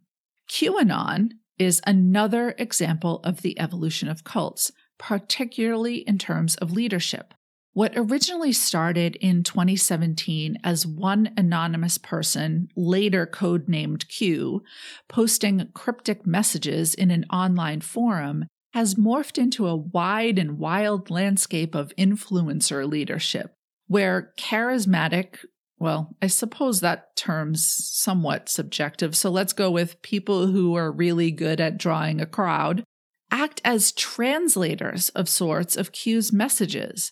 QAnon 0.48 1.30
is 1.58 1.80
another 1.86 2.54
example 2.58 3.20
of 3.24 3.42
the 3.42 3.58
evolution 3.60 4.08
of 4.08 4.24
cults 4.24 4.72
particularly 5.04 5.96
in 5.96 6.16
terms 6.16 6.56
of 6.56 6.73
leadership. 6.73 7.34
What 7.75 7.92
originally 7.94 8.52
started 8.52 9.16
in 9.16 9.42
2017 9.42 10.56
as 10.64 10.87
one 10.87 11.30
anonymous 11.37 11.99
person, 11.99 12.68
later 12.75 13.26
codenamed 13.26 14.08
Q, 14.08 14.62
posting 15.06 15.68
cryptic 15.75 16.26
messages 16.26 16.94
in 16.94 17.11
an 17.11 17.26
online 17.30 17.82
forum, 17.82 18.46
has 18.73 18.94
morphed 18.94 19.37
into 19.37 19.66
a 19.66 19.76
wide 19.76 20.38
and 20.38 20.58
wild 20.58 21.11
landscape 21.11 21.75
of 21.75 21.92
influencer 21.99 22.88
leadership, 22.88 23.52
where 23.87 24.32
charismatic, 24.38 25.40
well, 25.78 26.16
I 26.23 26.28
suppose 26.28 26.80
that 26.80 27.14
term's 27.14 27.66
somewhat 27.66 28.49
subjective, 28.49 29.14
so 29.14 29.30
let's 29.30 29.52
go 29.52 29.70
with 29.70 30.00
people 30.00 30.46
who 30.46 30.75
are 30.76 30.90
really 30.90 31.30
good 31.30 31.61
at 31.61 31.76
drawing 31.76 32.23
a 32.23 32.26
crowd, 32.26 32.84
act 33.35 33.61
as 33.64 33.91
translators 33.91 35.09
of 35.11 35.29
sorts 35.29 35.76
of 35.76 35.91
Q's 35.91 36.33
messages, 36.33 37.11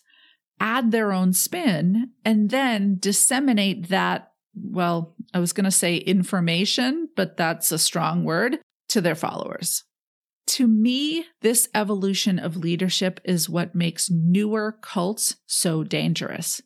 add 0.57 0.91
their 0.91 1.11
own 1.11 1.33
spin, 1.33 2.11
and 2.23 2.49
then 2.49 2.95
disseminate 2.97 3.89
that, 3.89 4.31
well, 4.55 5.15
I 5.33 5.39
was 5.39 5.51
going 5.51 5.65
to 5.65 5.71
say 5.71 5.97
information, 5.97 7.09
but 7.17 7.35
that's 7.35 7.73
a 7.73 7.77
strong 7.77 8.23
word, 8.23 8.59
to 8.87 9.01
their 9.01 9.15
followers. 9.15 9.83
To 10.47 10.65
me, 10.65 11.25
this 11.41 11.67
evolution 11.75 12.39
of 12.39 12.55
leadership 12.55 13.19
is 13.25 13.49
what 13.49 13.75
makes 13.75 14.09
newer 14.09 14.77
cults 14.81 15.35
so 15.45 15.83
dangerous. 15.83 16.61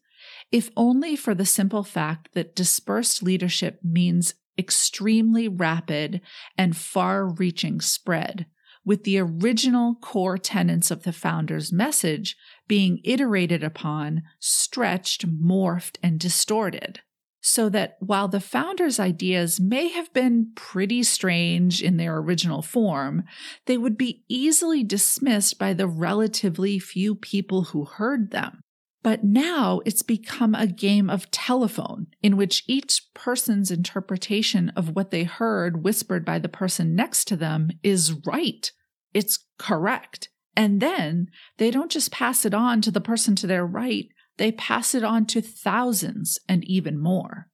If 0.51 0.69
only 0.77 1.15
for 1.15 1.33
the 1.33 1.45
simple 1.47 1.83
fact 1.83 2.29
that 2.33 2.55
dispersed 2.55 3.23
leadership 3.23 3.79
means 3.83 4.35
extremely 4.55 5.47
rapid 5.47 6.21
and 6.59 6.77
far 6.77 7.27
reaching 7.27 7.81
spread 7.81 8.45
with 8.87 9.03
the 9.03 9.19
original 9.19 9.95
core 9.95 10.37
tenets 10.37 10.89
of 10.89 11.03
the 11.03 11.11
founder's 11.11 11.73
message 11.73 12.37
being 12.69 13.01
iterated 13.03 13.61
upon, 13.61 14.23
stretched, 14.39 15.27
morphed, 15.27 15.97
and 16.01 16.17
distorted. 16.21 17.01
So 17.41 17.67
that 17.67 17.97
while 17.99 18.29
the 18.29 18.39
founder's 18.39 18.97
ideas 18.97 19.59
may 19.59 19.89
have 19.89 20.13
been 20.13 20.53
pretty 20.55 21.03
strange 21.03 21.83
in 21.83 21.97
their 21.97 22.15
original 22.15 22.61
form, 22.61 23.25
they 23.65 23.77
would 23.77 23.97
be 23.97 24.23
easily 24.29 24.85
dismissed 24.85 25.59
by 25.59 25.73
the 25.73 25.87
relatively 25.87 26.79
few 26.79 27.13
people 27.13 27.63
who 27.63 27.83
heard 27.83 28.31
them. 28.31 28.61
But 29.03 29.23
now 29.23 29.81
it's 29.85 30.01
become 30.01 30.55
a 30.55 30.67
game 30.67 31.09
of 31.09 31.31
telephone 31.31 32.07
in 32.21 32.35
which 32.35 32.63
each 32.67 33.13
person's 33.13 33.71
interpretation 33.71 34.69
of 34.75 34.95
what 34.95 35.11
they 35.11 35.23
heard 35.23 35.83
whispered 35.83 36.25
by 36.25 36.39
the 36.39 36.49
person 36.49 36.95
next 36.95 37.25
to 37.25 37.35
them 37.35 37.69
is 37.83 38.13
right 38.25 38.71
it's 39.17 39.45
correct. 39.57 40.29
And 40.55 40.79
then 40.79 41.29
they 41.57 41.71
don't 41.71 41.91
just 41.91 42.11
pass 42.11 42.45
it 42.45 42.53
on 42.53 42.81
to 42.81 42.91
the 42.91 43.01
person 43.01 43.35
to 43.37 43.47
their 43.47 43.65
right, 43.65 44.07
they 44.37 44.51
pass 44.51 44.93
it 44.93 45.03
on 45.03 45.25
to 45.27 45.41
thousands 45.41 46.37
and 46.47 46.63
even 46.65 46.99
more. 46.99 47.47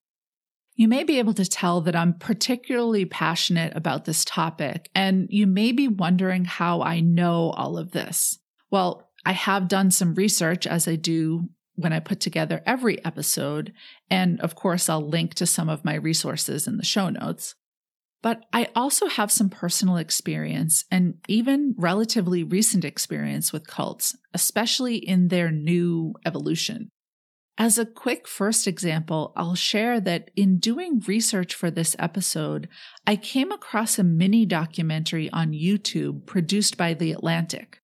You 0.76 0.90
may 0.90 1.06
be 1.06 1.20
able 1.20 1.34
to 1.36 1.46
tell 1.46 1.80
that 1.82 1.96
I'm 1.96 2.16
particularly 2.16 3.06
passionate 3.06 3.76
about 3.78 4.04
this 4.04 4.26
topic, 4.26 4.90
and 4.94 5.28
you 5.30 5.48
may 5.48 5.72
be 5.72 5.88
wondering 5.88 6.44
how 6.46 6.82
I 6.82 7.00
know 7.00 7.52
all 7.52 7.78
of 7.78 7.92
this. 7.92 8.40
Well, 8.72 9.10
I 9.26 9.34
have 9.34 9.68
done 9.68 9.92
some 9.92 10.16
research 10.16 10.68
as 10.68 10.88
I 10.88 10.96
do 10.96 11.50
when 11.76 11.94
I 11.94 12.00
put 12.00 12.20
together 12.20 12.62
every 12.66 13.04
episode, 13.04 13.74
and 14.10 14.40
of 14.42 14.56
course, 14.56 14.90
I'll 14.90 15.08
link 15.08 15.34
to 15.36 15.46
some 15.46 15.70
of 15.70 15.86
my 15.86 15.96
resources 15.96 16.68
in 16.68 16.78
the 16.78 16.86
show 16.86 17.10
notes. 17.10 17.56
But 18.22 18.46
I 18.54 18.70
also 18.74 19.08
have 19.08 19.32
some 19.32 19.50
personal 19.50 19.98
experience 19.98 20.86
and 20.90 21.16
even 21.28 21.76
relatively 21.78 22.44
recent 22.44 22.86
experience 22.86 23.52
with 23.52 23.68
cults, 23.68 24.16
especially 24.34 24.96
in 24.96 25.28
their 25.28 25.52
new 25.52 26.14
evolution. 26.26 26.90
As 27.58 27.78
a 27.78 27.86
quick 27.86 28.28
first 28.28 28.66
example, 28.66 29.34
I'll 29.36 29.56
share 29.56 30.00
that 30.02 30.32
in 30.36 30.58
doing 30.58 31.04
research 31.06 31.54
for 31.54 31.70
this 31.70 31.96
episode, 32.00 32.68
I 33.06 33.16
came 33.16 33.52
across 33.52 34.00
a 34.00 34.04
mini 34.04 34.46
documentary 34.46 35.30
on 35.32 35.52
YouTube 35.52 36.26
produced 36.26 36.78
by 36.78 36.94
The 36.94 37.12
Atlantic. 37.12 37.83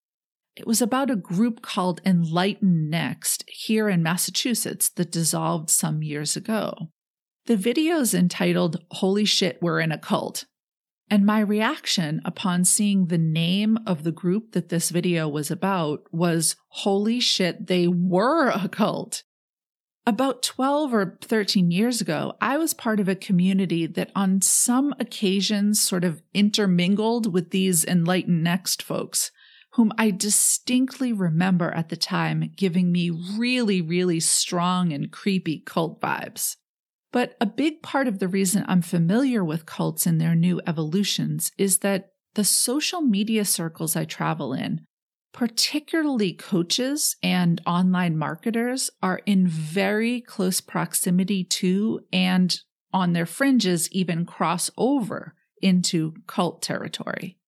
It 0.59 0.67
was 0.67 0.81
about 0.81 1.09
a 1.09 1.15
group 1.15 1.61
called 1.61 2.03
EnlightenNext 2.03 3.45
here 3.47 3.87
in 3.87 4.03
Massachusetts 4.03 4.89
that 4.89 5.09
dissolved 5.09 5.69
some 5.69 6.03
years 6.03 6.35
ago. 6.35 6.89
The 7.45 7.55
video 7.55 8.01
is 8.01 8.13
entitled 8.13 8.83
Holy 8.91 9.23
Shit, 9.23 9.59
We're 9.61 9.79
in 9.79 9.93
a 9.93 9.97
Cult. 9.97 10.47
And 11.09 11.25
my 11.25 11.39
reaction 11.39 12.21
upon 12.25 12.65
seeing 12.65 13.07
the 13.07 13.17
name 13.17 13.79
of 13.87 14.03
the 14.03 14.11
group 14.11 14.51
that 14.51 14.67
this 14.67 14.89
video 14.89 15.29
was 15.29 15.49
about 15.49 16.01
was 16.11 16.57
Holy 16.67 17.21
shit, 17.21 17.67
they 17.67 17.87
were 17.87 18.49
a 18.49 18.67
cult. 18.67 19.23
About 20.05 20.43
12 20.43 20.93
or 20.93 21.17
13 21.21 21.71
years 21.71 22.01
ago, 22.01 22.33
I 22.41 22.57
was 22.57 22.73
part 22.73 22.99
of 22.99 23.07
a 23.07 23.15
community 23.15 23.87
that 23.87 24.11
on 24.13 24.41
some 24.41 24.93
occasions 24.99 25.81
sort 25.81 26.03
of 26.03 26.21
intermingled 26.33 27.31
with 27.31 27.51
these 27.51 27.85
Enlightened 27.85 28.43
Next 28.43 28.83
folks, 28.83 29.31
whom 29.79 29.93
I 29.97 30.11
distinctly 30.11 31.13
remember 31.13 31.71
at 31.71 31.87
the 31.87 31.95
time 31.95 32.51
giving 32.57 32.91
me 32.91 33.11
really, 33.11 33.81
really 33.81 34.19
strong 34.19 34.91
and 34.91 35.09
creepy 35.09 35.63
cult 35.65 36.01
vibes. 36.01 36.57
But 37.13 37.37
a 37.39 37.45
big 37.45 37.81
part 37.81 38.05
of 38.05 38.19
the 38.19 38.27
reason 38.27 38.65
I'm 38.67 38.81
familiar 38.81 39.41
with 39.41 39.65
cults 39.65 40.05
and 40.05 40.19
their 40.19 40.35
new 40.35 40.59
evolutions 40.67 41.53
is 41.57 41.77
that 41.77 42.09
the 42.33 42.43
social 42.43 42.99
media 42.99 43.45
circles 43.45 43.95
I 43.95 44.03
travel 44.03 44.51
in 44.51 44.81
particularly 45.31 46.33
coaches 46.33 47.15
and 47.23 47.61
online 47.65 48.17
marketers, 48.17 48.89
are 49.01 49.21
in 49.25 49.47
very 49.47 50.19
close 50.19 50.59
proximity 50.59 51.45
to 51.45 52.01
and 52.11 52.59
on 52.91 53.13
their 53.13 53.25
fringes 53.25 53.89
even 53.93 54.25
cross 54.25 54.69
over 54.77 55.35
into 55.61 56.15
cult 56.27 56.61
territory. 56.61 57.38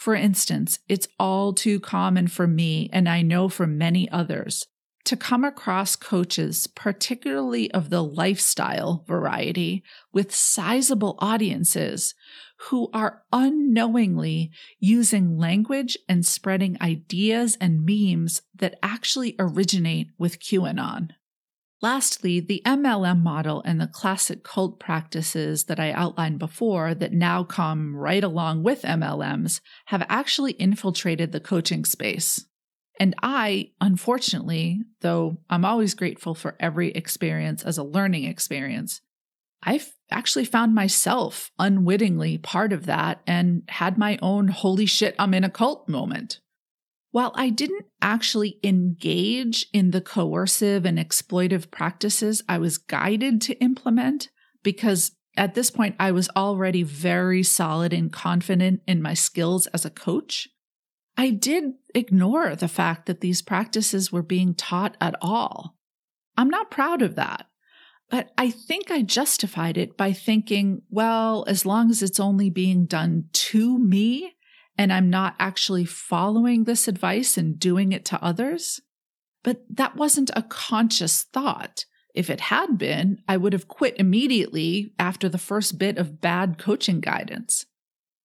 For 0.00 0.14
instance, 0.14 0.78
it's 0.88 1.08
all 1.18 1.52
too 1.52 1.78
common 1.78 2.26
for 2.28 2.46
me, 2.46 2.88
and 2.90 3.06
I 3.06 3.20
know 3.20 3.50
for 3.50 3.66
many 3.66 4.10
others, 4.10 4.66
to 5.04 5.14
come 5.14 5.44
across 5.44 5.94
coaches, 5.94 6.66
particularly 6.68 7.70
of 7.72 7.90
the 7.90 8.02
lifestyle 8.02 9.04
variety, 9.06 9.84
with 10.10 10.34
sizable 10.34 11.16
audiences 11.18 12.14
who 12.70 12.88
are 12.94 13.24
unknowingly 13.30 14.50
using 14.78 15.36
language 15.36 15.98
and 16.08 16.24
spreading 16.24 16.78
ideas 16.80 17.58
and 17.60 17.84
memes 17.84 18.40
that 18.54 18.78
actually 18.82 19.36
originate 19.38 20.08
with 20.16 20.40
QAnon. 20.40 21.10
Lastly, 21.82 22.40
the 22.40 22.60
MLM 22.66 23.22
model 23.22 23.62
and 23.64 23.80
the 23.80 23.86
classic 23.86 24.44
cult 24.44 24.78
practices 24.78 25.64
that 25.64 25.80
I 25.80 25.92
outlined 25.92 26.38
before 26.38 26.94
that 26.94 27.12
now 27.12 27.42
come 27.42 27.96
right 27.96 28.22
along 28.22 28.62
with 28.62 28.82
MLMs 28.82 29.60
have 29.86 30.04
actually 30.08 30.52
infiltrated 30.52 31.32
the 31.32 31.40
coaching 31.40 31.86
space. 31.86 32.44
And 32.98 33.14
I, 33.22 33.70
unfortunately, 33.80 34.82
though 35.00 35.38
I'm 35.48 35.64
always 35.64 35.94
grateful 35.94 36.34
for 36.34 36.54
every 36.60 36.90
experience 36.90 37.62
as 37.62 37.78
a 37.78 37.82
learning 37.82 38.24
experience, 38.24 39.00
I've 39.62 39.90
actually 40.10 40.44
found 40.44 40.74
myself 40.74 41.50
unwittingly 41.58 42.36
part 42.38 42.74
of 42.74 42.86
that 42.86 43.22
and 43.26 43.62
had 43.68 43.96
my 43.96 44.18
own 44.20 44.48
holy 44.48 44.84
shit, 44.84 45.14
I'm 45.18 45.32
in 45.32 45.44
a 45.44 45.50
cult 45.50 45.88
moment. 45.88 46.40
While 47.12 47.32
I 47.34 47.50
didn't 47.50 47.86
actually 48.00 48.58
engage 48.62 49.66
in 49.72 49.90
the 49.90 50.00
coercive 50.00 50.84
and 50.84 50.98
exploitive 50.98 51.70
practices 51.70 52.42
I 52.48 52.58
was 52.58 52.78
guided 52.78 53.40
to 53.42 53.60
implement, 53.60 54.28
because 54.62 55.12
at 55.36 55.54
this 55.54 55.70
point 55.70 55.96
I 55.98 56.12
was 56.12 56.28
already 56.36 56.82
very 56.82 57.42
solid 57.42 57.92
and 57.92 58.12
confident 58.12 58.82
in 58.86 59.02
my 59.02 59.14
skills 59.14 59.66
as 59.68 59.84
a 59.84 59.90
coach, 59.90 60.48
I 61.16 61.30
did 61.30 61.72
ignore 61.94 62.54
the 62.54 62.68
fact 62.68 63.06
that 63.06 63.20
these 63.20 63.42
practices 63.42 64.12
were 64.12 64.22
being 64.22 64.54
taught 64.54 64.96
at 65.00 65.16
all. 65.20 65.76
I'm 66.36 66.48
not 66.48 66.70
proud 66.70 67.02
of 67.02 67.16
that. 67.16 67.46
But 68.08 68.32
I 68.36 68.50
think 68.50 68.90
I 68.90 69.02
justified 69.02 69.76
it 69.76 69.96
by 69.96 70.12
thinking, 70.12 70.82
well, 70.90 71.44
as 71.46 71.64
long 71.64 71.90
as 71.90 72.02
it's 72.02 72.18
only 72.18 72.50
being 72.50 72.86
done 72.86 73.26
to 73.32 73.78
me 73.78 74.34
and 74.80 74.94
I'm 74.94 75.10
not 75.10 75.34
actually 75.38 75.84
following 75.84 76.64
this 76.64 76.88
advice 76.88 77.36
and 77.36 77.58
doing 77.60 77.92
it 77.92 78.06
to 78.06 78.24
others. 78.24 78.80
But 79.44 79.60
that 79.68 79.94
wasn't 79.94 80.30
a 80.34 80.42
conscious 80.42 81.22
thought. 81.22 81.84
If 82.14 82.30
it 82.30 82.40
had 82.40 82.78
been, 82.78 83.20
I 83.28 83.36
would 83.36 83.52
have 83.52 83.68
quit 83.68 83.94
immediately 83.98 84.94
after 84.98 85.28
the 85.28 85.36
first 85.36 85.76
bit 85.76 85.98
of 85.98 86.22
bad 86.22 86.56
coaching 86.56 87.00
guidance. 87.00 87.66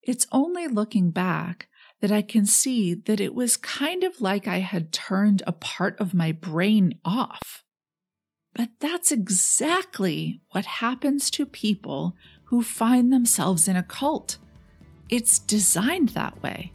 It's 0.01 0.27
only 0.31 0.65
looking 0.67 1.11
back 1.11 1.67
that 1.99 2.13
I 2.13 2.21
can 2.21 2.45
see 2.45 2.93
that 2.93 3.19
it 3.19 3.35
was 3.35 3.57
kind 3.57 4.05
of 4.05 4.21
like 4.21 4.47
I 4.47 4.59
had 4.59 4.93
turned 4.93 5.43
a 5.45 5.51
part 5.51 5.99
of 5.99 6.13
my 6.13 6.31
brain 6.31 6.97
off. 7.03 7.65
But 8.53 8.69
that's 8.79 9.11
exactly 9.11 10.39
what 10.51 10.65
happens 10.65 11.29
to 11.31 11.45
people 11.45 12.15
who 12.45 12.63
find 12.63 13.11
themselves 13.11 13.67
in 13.67 13.75
a 13.75 13.83
cult. 13.83 14.37
It's 15.09 15.39
designed 15.39 16.09
that 16.09 16.41
way. 16.41 16.71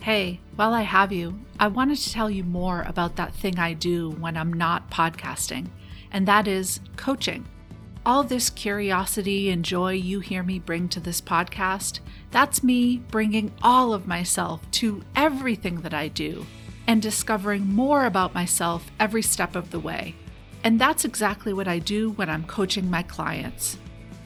Hey, 0.00 0.40
while 0.56 0.74
I 0.74 0.82
have 0.82 1.12
you, 1.12 1.40
I 1.58 1.68
wanted 1.68 1.96
to 1.96 2.12
tell 2.12 2.28
you 2.28 2.44
more 2.44 2.82
about 2.82 3.16
that 3.16 3.34
thing 3.34 3.58
I 3.58 3.72
do 3.72 4.10
when 4.10 4.36
I'm 4.36 4.52
not 4.52 4.90
podcasting, 4.90 5.68
and 6.12 6.28
that 6.28 6.46
is 6.46 6.80
coaching. 6.96 7.46
All 8.04 8.22
this 8.22 8.50
curiosity 8.50 9.48
and 9.48 9.64
joy 9.64 9.92
you 9.92 10.20
hear 10.20 10.42
me 10.42 10.58
bring 10.58 10.90
to 10.90 11.00
this 11.00 11.22
podcast, 11.22 12.00
that's 12.30 12.62
me 12.62 12.98
bringing 12.98 13.50
all 13.62 13.94
of 13.94 14.06
myself 14.06 14.70
to 14.72 15.02
everything 15.16 15.80
that 15.80 15.94
I 15.94 16.08
do 16.08 16.44
and 16.86 17.00
discovering 17.00 17.66
more 17.66 18.04
about 18.04 18.34
myself 18.34 18.90
every 19.00 19.22
step 19.22 19.56
of 19.56 19.70
the 19.70 19.80
way. 19.80 20.14
And 20.62 20.78
that's 20.78 21.06
exactly 21.06 21.54
what 21.54 21.66
I 21.68 21.78
do 21.78 22.10
when 22.10 22.28
I'm 22.28 22.44
coaching 22.44 22.90
my 22.90 23.02
clients. 23.02 23.78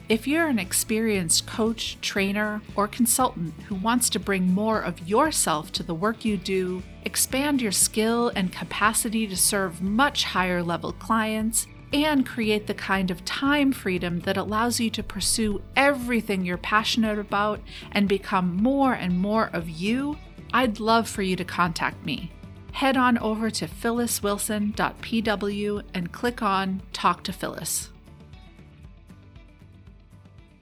If 0.09 0.27
you're 0.27 0.47
an 0.47 0.57
experienced 0.57 1.45
coach, 1.45 1.99
trainer, 2.01 2.63
or 2.75 2.87
consultant 2.87 3.53
who 3.67 3.75
wants 3.75 4.09
to 4.09 4.19
bring 4.19 4.51
more 4.51 4.81
of 4.81 5.07
yourself 5.07 5.71
to 5.73 5.83
the 5.83 5.93
work 5.93 6.25
you 6.25 6.35
do, 6.35 6.81
expand 7.05 7.61
your 7.61 7.71
skill 7.71 8.31
and 8.35 8.51
capacity 8.51 9.27
to 9.27 9.37
serve 9.37 9.83
much 9.83 10.23
higher 10.23 10.63
level 10.63 10.93
clients, 10.93 11.67
and 11.93 12.25
create 12.25 12.65
the 12.65 12.73
kind 12.73 13.11
of 13.11 13.23
time 13.23 13.71
freedom 13.71 14.21
that 14.21 14.35
allows 14.35 14.79
you 14.79 14.89
to 14.89 15.03
pursue 15.03 15.61
everything 15.75 16.43
you're 16.43 16.57
passionate 16.57 17.19
about 17.19 17.61
and 17.91 18.09
become 18.09 18.55
more 18.55 18.93
and 18.93 19.19
more 19.19 19.51
of 19.53 19.69
you, 19.69 20.17
I'd 20.51 20.79
love 20.79 21.07
for 21.07 21.21
you 21.21 21.35
to 21.35 21.45
contact 21.45 22.03
me 22.03 22.31
head 22.71 22.95
on 22.95 23.17
over 23.17 23.49
to 23.49 23.67
phylliswilson.pw 23.67 25.83
and 25.93 26.11
click 26.13 26.41
on 26.41 26.81
Talk 26.93 27.23
to 27.23 27.33
Phyllis. 27.33 27.89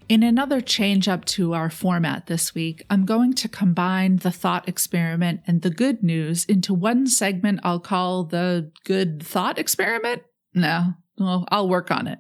In 0.10 0.24
another 0.24 0.62
change 0.62 1.10
up 1.10 1.26
to 1.26 1.54
our 1.54 1.70
format 1.70 2.28
this 2.28 2.56
week, 2.56 2.82
I'm 2.90 3.06
going 3.06 3.34
to 3.34 3.50
combine 3.50 4.18
the 4.18 4.32
thought 4.32 4.70
experiment 4.70 5.42
and 5.46 5.62
the 5.62 5.70
good 5.70 6.02
news 6.02 6.46
into 6.46 6.74
one 6.74 7.08
segment 7.08 7.60
I'll 7.64 7.82
call 7.82 8.24
the 8.24 8.72
good 8.86 9.22
thought 9.22 9.58
experiment. 9.58 10.22
No, 10.54 10.94
well, 11.18 11.46
I'll 11.50 11.68
work 11.68 11.92
on 11.92 12.08
it. 12.08 12.20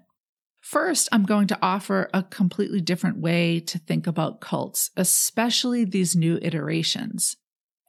First, 0.61 1.07
I'm 1.13 1.23
going 1.23 1.47
to 1.47 1.59
offer 1.61 2.09
a 2.13 2.23
completely 2.23 2.81
different 2.81 3.19
way 3.19 3.61
to 3.61 3.79
think 3.79 4.05
about 4.05 4.41
cults, 4.41 4.91
especially 4.97 5.85
these 5.85 6.13
new 6.13 6.39
iterations. 6.41 7.37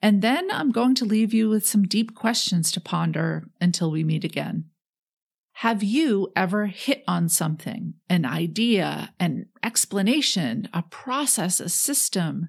And 0.01 0.23
then 0.23 0.49
I'm 0.53 0.71
going 0.71 0.95
to 0.97 1.05
leave 1.05 1.35
you 1.35 1.49
with 1.49 1.67
some 1.67 1.83
deep 1.83 2.15
questions 2.15 2.71
to 2.71 2.81
ponder 2.81 3.49
until 3.61 3.91
we 3.91 4.05
meet 4.05 4.23
again. 4.23 4.67
Have 5.63 5.83
you 5.83 6.31
ever 6.37 6.67
hit 6.67 7.03
on 7.09 7.29
something, 7.29 7.95
an 8.09 8.25
idea, 8.25 9.13
an 9.19 9.47
explanation, 9.65 10.69
a 10.73 10.83
process, 10.83 11.59
a 11.59 11.69
system, 11.69 12.47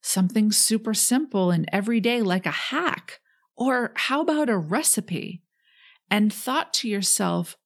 something 0.00 0.52
super 0.52 0.94
simple 0.94 1.50
and 1.50 1.68
everyday 1.72 2.22
like 2.22 2.46
a 2.46 2.52
hack, 2.52 3.18
Or 3.56 3.90
how 3.96 4.20
about 4.22 4.48
a 4.48 4.56
recipe 4.56 5.42
and 6.08 6.32
thought 6.32 6.72
to 6.74 6.88
yourself, 6.88 7.56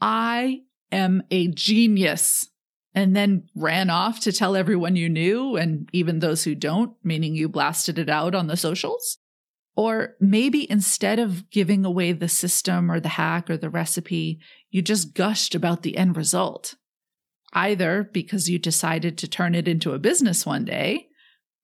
I 0.00 0.62
am 0.90 1.24
a 1.30 1.48
genius, 1.48 2.48
and 2.94 3.14
then 3.14 3.48
ran 3.54 3.90
off 3.90 4.20
to 4.20 4.32
tell 4.32 4.56
everyone 4.56 4.96
you 4.96 5.10
knew 5.10 5.56
and 5.56 5.90
even 5.92 6.20
those 6.20 6.44
who 6.44 6.54
don't, 6.54 6.96
meaning 7.04 7.34
you 7.34 7.50
blasted 7.50 7.98
it 7.98 8.08
out 8.08 8.34
on 8.34 8.46
the 8.46 8.56
socials? 8.56 9.18
Or 9.74 10.16
maybe 10.20 10.70
instead 10.70 11.18
of 11.18 11.48
giving 11.50 11.84
away 11.84 12.12
the 12.12 12.28
system 12.28 12.90
or 12.90 13.00
the 13.00 13.08
hack 13.10 13.48
or 13.48 13.56
the 13.56 13.70
recipe, 13.70 14.38
you 14.70 14.82
just 14.82 15.14
gushed 15.14 15.54
about 15.54 15.82
the 15.82 15.96
end 15.96 16.16
result. 16.16 16.74
Either 17.54 18.08
because 18.12 18.50
you 18.50 18.58
decided 18.58 19.16
to 19.18 19.28
turn 19.28 19.54
it 19.54 19.68
into 19.68 19.92
a 19.92 19.98
business 19.98 20.44
one 20.44 20.64
day, 20.64 21.08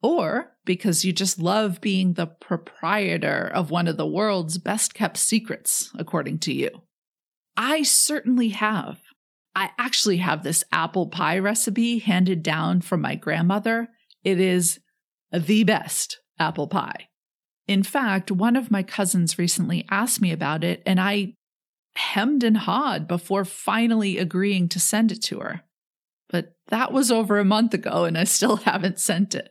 or 0.03 0.53
because 0.65 1.05
you 1.05 1.13
just 1.13 1.39
love 1.39 1.81
being 1.81 2.13
the 2.13 2.27
proprietor 2.27 3.51
of 3.53 3.71
one 3.71 3.89
of 3.89 3.97
the 3.97 4.07
world's 4.07 4.59
best 4.59 4.95
kept 4.95 5.17
secrets, 5.17 5.91
according 5.99 6.39
to 6.39 6.53
you. 6.53 6.71
I 7.57 7.83
certainly 7.83 8.51
have. 8.51 9.01
I 9.57 9.71
actually 9.79 10.19
have 10.19 10.45
this 10.45 10.63
apple 10.71 11.09
pie 11.09 11.39
recipe 11.39 11.99
handed 11.99 12.43
down 12.43 12.81
from 12.81 13.01
my 13.01 13.17
grandmother. 13.17 13.89
It 14.23 14.39
is 14.39 14.79
the 15.33 15.65
best 15.65 16.21
apple 16.39 16.69
pie. 16.69 17.08
In 17.69 17.83
fact, 17.83 18.33
one 18.33 18.57
of 18.57 18.71
my 18.71 18.83
cousins 18.83 19.39
recently 19.39 19.87
asked 19.91 20.23
me 20.23 20.33
about 20.33 20.65
it, 20.65 20.83
and 20.87 20.99
I 20.99 21.35
hemmed 21.95 22.43
and 22.43 22.57
hawed 22.57 23.07
before 23.07 23.45
finally 23.45 24.17
agreeing 24.17 24.69
to 24.71 24.81
send 24.81 25.13
it 25.13 25.23
to 25.25 25.41
her. 25.41 25.63
But 26.31 26.55
that 26.69 26.93
was 26.93 27.13
over 27.13 27.39
a 27.39 27.45
month 27.45 27.75
ago, 27.75 28.05
and 28.05 28.17
I 28.17 28.25
still 28.25 28.57
haven't 28.69 28.99
sent 28.99 29.35
it. 29.35 29.51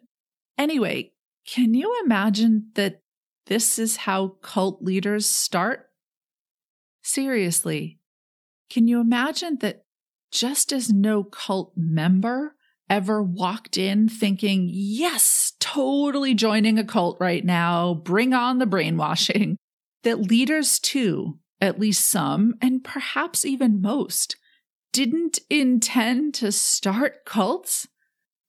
Anyway, 0.58 1.12
can 1.46 1.76
you 1.76 2.02
imagine 2.04 2.72
that 2.74 3.02
this 3.46 3.78
is 3.78 3.98
how 3.98 4.30
cult 4.42 4.82
leaders 4.82 5.28
start? 5.28 5.90
Seriously, 7.04 8.00
can 8.70 8.88
you 8.88 9.00
imagine 9.00 9.60
that 9.62 9.84
just 10.32 10.74
as 10.74 10.92
no 10.92 11.24
cult 11.24 11.72
member 11.78 12.57
ever 12.90 13.22
walked 13.22 13.78
in 13.78 14.10
thinking, 14.10 14.68
yes, 14.72 15.54
totally 15.60 16.34
joining 16.34 16.80
a 16.80 16.84
cult 16.84 17.18
right 17.20 17.44
now, 17.44 17.94
bring 17.94 18.34
on 18.34 18.60
the 18.60 18.66
brainwashing, 18.66 19.58
that 20.04 20.22
leaders 20.22 20.80
too, 20.80 21.40
at 21.60 21.80
least 21.80 22.08
some, 22.08 22.56
and 22.62 22.84
perhaps 22.84 23.46
even 23.46 23.82
most, 23.82 24.36
didn't 24.94 25.40
intend 25.50 26.34
to 26.36 26.52
start 26.52 27.26
cults? 27.26 27.88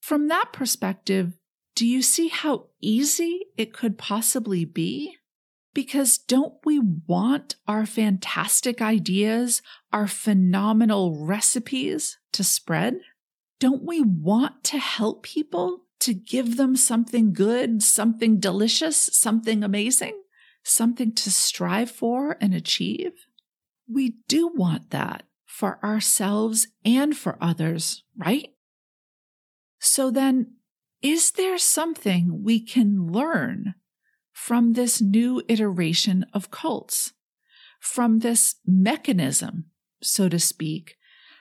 From 0.01 0.29
that 0.29 0.53
perspective, 0.53 1.39
do 1.75 1.87
you 1.87 2.03
see 2.03 2.29
how 2.29 2.67
easy 2.81 3.47
it 3.57 3.73
could 3.73 3.99
possibly 3.99 4.65
be? 4.65 5.17
Because 5.75 6.19
don't 6.19 6.55
we 6.65 6.81
want 6.81 7.57
our 7.69 7.87
fantastic 7.87 8.81
ideas, 8.81 9.63
our 9.93 10.07
phenomenal 10.07 11.25
recipes 11.25 12.19
to 12.33 12.43
spread? 12.43 12.99
Don't 13.61 13.83
we 13.83 14.01
want 14.01 14.63
to 14.65 14.79
help 14.79 15.23
people, 15.23 15.85
to 16.01 16.15
give 16.15 16.57
them 16.57 16.77
something 16.77 17.33
good, 17.33 17.83
something 17.83 18.39
delicious, 18.39 19.11
something 19.13 19.65
amazing, 19.65 20.23
something 20.63 21.13
to 21.15 21.31
strive 21.31 21.91
for 21.91 22.37
and 22.41 22.55
achieve? 22.55 23.13
We 23.93 24.17
do 24.29 24.49
want 24.55 24.91
that 24.91 25.25
for 25.45 25.83
ourselves 25.85 26.69
and 26.85 27.17
for 27.17 27.37
others, 27.41 28.05
right? 28.17 28.51
So 29.81 30.11
then, 30.11 30.55
is 31.03 31.33
there 31.33 31.59
something 31.59 32.43
we 32.43 32.61
can 32.61 33.07
learn 33.11 33.75
from 34.33 34.75
this 34.75 35.01
new 35.01 35.43
iteration 35.49 36.25
of 36.33 36.51
cults? 36.51 37.13
From 37.81 38.19
this 38.19 38.57
mechanism, 38.67 39.67
so 40.03 40.29
to 40.29 40.39
speak, 40.39 40.97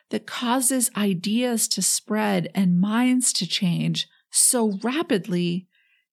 that 0.09 0.25
causes 0.25 0.91
ideas 0.95 1.67
to 1.69 1.81
spread 1.81 2.49
and 2.55 2.79
minds 2.79 3.33
to 3.33 3.47
change 3.47 4.07
so 4.29 4.77
rapidly 4.83 5.67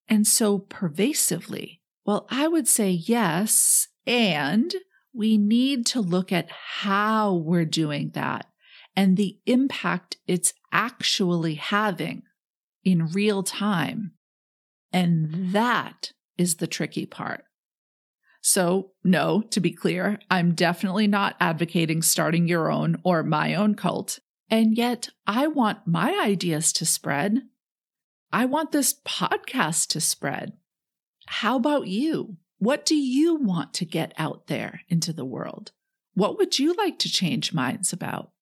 and 0.08 0.26
so 0.26 0.58
pervasively? 0.58 1.80
Well, 2.04 2.26
I 2.30 2.48
would 2.48 2.68
say 2.68 2.90
yes. 2.90 3.88
And 4.06 4.74
we 5.14 5.38
need 5.38 5.86
to 5.86 6.00
look 6.00 6.32
at 6.32 6.50
how 6.50 7.34
we're 7.34 7.64
doing 7.64 8.10
that 8.14 8.46
and 8.96 9.16
the 9.16 9.38
impact 9.46 10.18
it's 10.26 10.52
actually 10.72 11.54
having 11.54 12.22
in 12.84 13.06
real 13.06 13.42
time. 13.42 14.12
And 14.92 15.52
that 15.52 16.12
is 16.36 16.56
the 16.56 16.66
tricky 16.66 17.06
part. 17.06 17.44
So, 18.46 18.90
no, 19.02 19.40
to 19.52 19.58
be 19.58 19.72
clear, 19.72 20.18
I'm 20.30 20.54
definitely 20.54 21.06
not 21.06 21.34
advocating 21.40 22.02
starting 22.02 22.46
your 22.46 22.70
own 22.70 22.98
or 23.02 23.22
my 23.22 23.54
own 23.54 23.74
cult. 23.74 24.18
And 24.50 24.76
yet, 24.76 25.08
I 25.26 25.46
want 25.46 25.86
my 25.86 26.20
ideas 26.22 26.70
to 26.74 26.84
spread. 26.84 27.40
I 28.30 28.44
want 28.44 28.70
this 28.70 29.00
podcast 29.02 29.86
to 29.88 30.00
spread. 30.02 30.52
How 31.24 31.56
about 31.56 31.86
you? 31.86 32.36
What 32.58 32.84
do 32.84 32.94
you 32.94 33.36
want 33.36 33.72
to 33.74 33.86
get 33.86 34.12
out 34.18 34.46
there 34.46 34.82
into 34.90 35.14
the 35.14 35.24
world? 35.24 35.72
What 36.12 36.36
would 36.36 36.58
you 36.58 36.74
like 36.74 36.98
to 36.98 37.10
change 37.10 37.54
minds 37.54 37.94
about? 37.94 38.32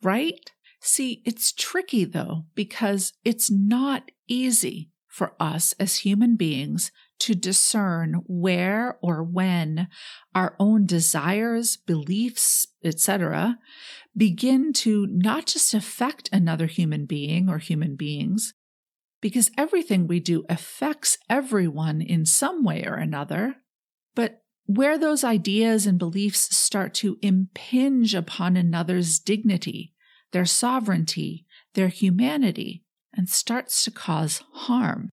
Right? 0.00 0.48
See, 0.80 1.22
it's 1.26 1.52
tricky 1.52 2.04
though, 2.04 2.44
because 2.54 3.14
it's 3.24 3.50
not 3.50 4.12
easy 4.28 4.92
for 5.14 5.36
us 5.38 5.74
as 5.78 5.98
human 5.98 6.34
beings 6.34 6.90
to 7.20 7.36
discern 7.36 8.20
where 8.26 8.98
or 9.00 9.22
when 9.22 9.86
our 10.34 10.56
own 10.58 10.84
desires, 10.84 11.76
beliefs, 11.76 12.66
etc., 12.82 13.56
begin 14.16 14.72
to 14.72 15.06
not 15.06 15.46
just 15.46 15.72
affect 15.72 16.28
another 16.32 16.66
human 16.66 17.06
being 17.06 17.48
or 17.48 17.58
human 17.58 17.94
beings, 17.94 18.54
because 19.20 19.52
everything 19.56 20.08
we 20.08 20.18
do 20.18 20.44
affects 20.48 21.16
everyone 21.30 22.00
in 22.02 22.26
some 22.26 22.64
way 22.64 22.84
or 22.84 22.94
another, 22.94 23.54
but 24.16 24.42
where 24.66 24.98
those 24.98 25.22
ideas 25.22 25.86
and 25.86 25.96
beliefs 25.96 26.56
start 26.56 26.92
to 26.92 27.18
impinge 27.22 28.16
upon 28.16 28.56
another's 28.56 29.20
dignity, 29.20 29.94
their 30.32 30.44
sovereignty, 30.44 31.46
their 31.74 31.88
humanity, 31.88 32.83
and 33.16 33.28
starts 33.28 33.84
to 33.84 33.90
cause 33.90 34.42
harm. 34.52 35.10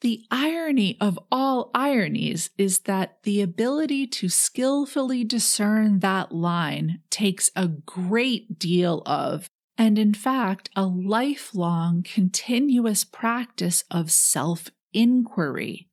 The 0.00 0.22
irony 0.30 0.96
of 1.00 1.18
all 1.30 1.70
ironies 1.74 2.50
is 2.56 2.80
that 2.80 3.18
the 3.24 3.40
ability 3.40 4.06
to 4.06 4.28
skillfully 4.28 5.24
discern 5.24 5.98
that 5.98 6.30
line 6.30 7.00
takes 7.10 7.50
a 7.56 7.66
great 7.66 8.60
deal 8.60 9.02
of, 9.06 9.48
and 9.76 9.98
in 9.98 10.14
fact, 10.14 10.70
a 10.76 10.86
lifelong 10.86 12.04
continuous 12.04 13.02
practice 13.02 13.82
of 13.90 14.12
self 14.12 14.68
inquiry. 14.92 15.88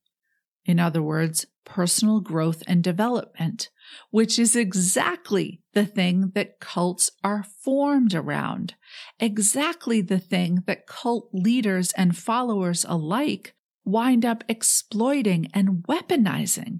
In 0.65 0.79
other 0.79 1.01
words, 1.01 1.47
personal 1.65 2.19
growth 2.21 2.63
and 2.67 2.83
development, 2.83 3.69
which 4.11 4.39
is 4.39 4.55
exactly 4.55 5.61
the 5.73 5.85
thing 5.85 6.31
that 6.35 6.59
cults 6.59 7.11
are 7.23 7.43
formed 7.43 8.13
around, 8.13 8.75
exactly 9.19 10.01
the 10.01 10.19
thing 10.19 10.63
that 10.67 10.87
cult 10.87 11.29
leaders 11.33 11.91
and 11.93 12.17
followers 12.17 12.85
alike 12.87 13.55
wind 13.83 14.25
up 14.25 14.43
exploiting 14.47 15.47
and 15.53 15.83
weaponizing. 15.87 16.79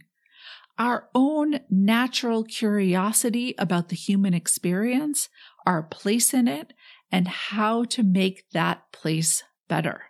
Our 0.78 1.08
own 1.16 1.62
natural 1.70 2.44
curiosity 2.44 3.56
about 3.58 3.90
the 3.90 3.96
human 3.96 4.34
experience, 4.34 5.30
our 5.66 5.84
place 5.84 6.34
in 6.34 6.48
it, 6.48 6.74
and 7.12 7.28
how 7.28 7.86
to 7.86 8.04
make 8.04 8.50
that 8.52 8.92
place 8.92 9.44
better 9.68 10.06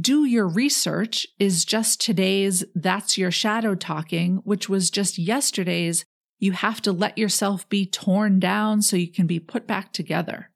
do 0.00 0.24
your 0.24 0.46
research 0.46 1.26
is 1.38 1.64
just 1.64 2.00
today's 2.00 2.64
that's 2.74 3.18
your 3.18 3.30
shadow 3.30 3.74
talking, 3.74 4.36
which 4.44 4.68
was 4.68 4.90
just 4.90 5.18
yesterday's 5.18 6.04
you 6.38 6.52
have 6.52 6.80
to 6.82 6.92
let 6.92 7.18
yourself 7.18 7.68
be 7.68 7.84
torn 7.84 8.38
down 8.38 8.80
so 8.80 8.96
you 8.96 9.10
can 9.10 9.26
be 9.26 9.40
put 9.40 9.66
back 9.66 9.92
together. 9.92 10.50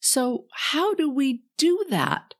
So, 0.00 0.44
how 0.52 0.94
do 0.94 1.10
we 1.10 1.44
do 1.56 1.84
that 1.88 2.34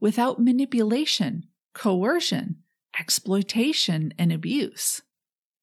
without 0.00 0.40
manipulation, 0.40 1.48
coercion, 1.74 2.56
exploitation, 2.98 4.14
and 4.18 4.32
abuse? 4.32 5.02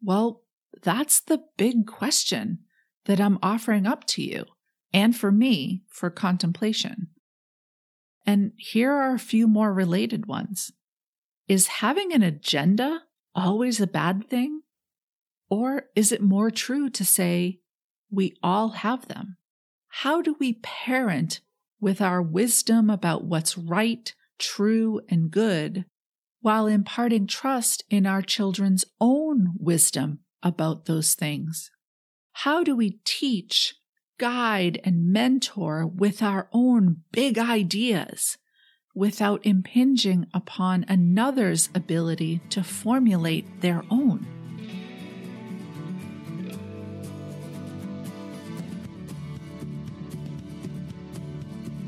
Well, 0.04 0.44
that's 0.84 1.20
the 1.20 1.44
big 1.58 1.88
question 1.88 2.60
that 3.06 3.20
I'm 3.20 3.40
offering 3.42 3.88
up 3.88 4.06
to 4.08 4.22
you 4.22 4.46
and 4.94 5.16
for 5.16 5.32
me 5.32 5.84
for 5.90 6.12
contemplation. 6.12 7.08
And 8.28 8.52
here 8.58 8.92
are 8.92 9.16
a 9.16 9.20
few 9.20 9.48
more 9.48 9.74
related 9.74 10.26
ones. 10.26 10.72
Is 11.48 11.68
having 11.68 12.12
an 12.12 12.22
agenda 12.22 13.04
always 13.34 13.80
a 13.80 13.88
bad 13.88 14.30
thing? 14.30 14.62
Or 15.50 15.86
is 15.96 16.12
it 16.12 16.22
more 16.22 16.52
true 16.52 16.90
to 16.90 17.06
say 17.06 17.62
we 18.12 18.36
all 18.44 18.70
have 18.70 19.08
them? 19.08 19.38
How 19.88 20.22
do 20.22 20.36
we 20.40 20.60
parent 20.62 21.40
with 21.80 22.02
our 22.02 22.22
wisdom 22.22 22.90
about 22.90 23.24
what's 23.24 23.58
right, 23.58 24.14
true, 24.38 25.00
and 25.08 25.32
good 25.32 25.86
while 26.42 26.68
imparting 26.68 27.28
trust 27.28 27.84
in 27.90 28.06
our 28.06 28.22
children's 28.22 28.84
own 29.00 29.54
wisdom 29.58 30.20
about 30.44 30.86
those 30.86 31.16
things? 31.16 31.72
How 32.34 32.64
do 32.64 32.76
we 32.76 33.00
teach, 33.06 33.76
guide, 34.18 34.80
and 34.84 35.12
mentor 35.12 35.86
with 35.86 36.22
our 36.22 36.48
own 36.52 37.04
big 37.12 37.38
ideas 37.38 38.38
without 38.96 39.46
impinging 39.46 40.26
upon 40.34 40.86
another's 40.88 41.70
ability 41.76 42.42
to 42.50 42.64
formulate 42.64 43.62
their 43.62 43.84
own? 43.92 44.26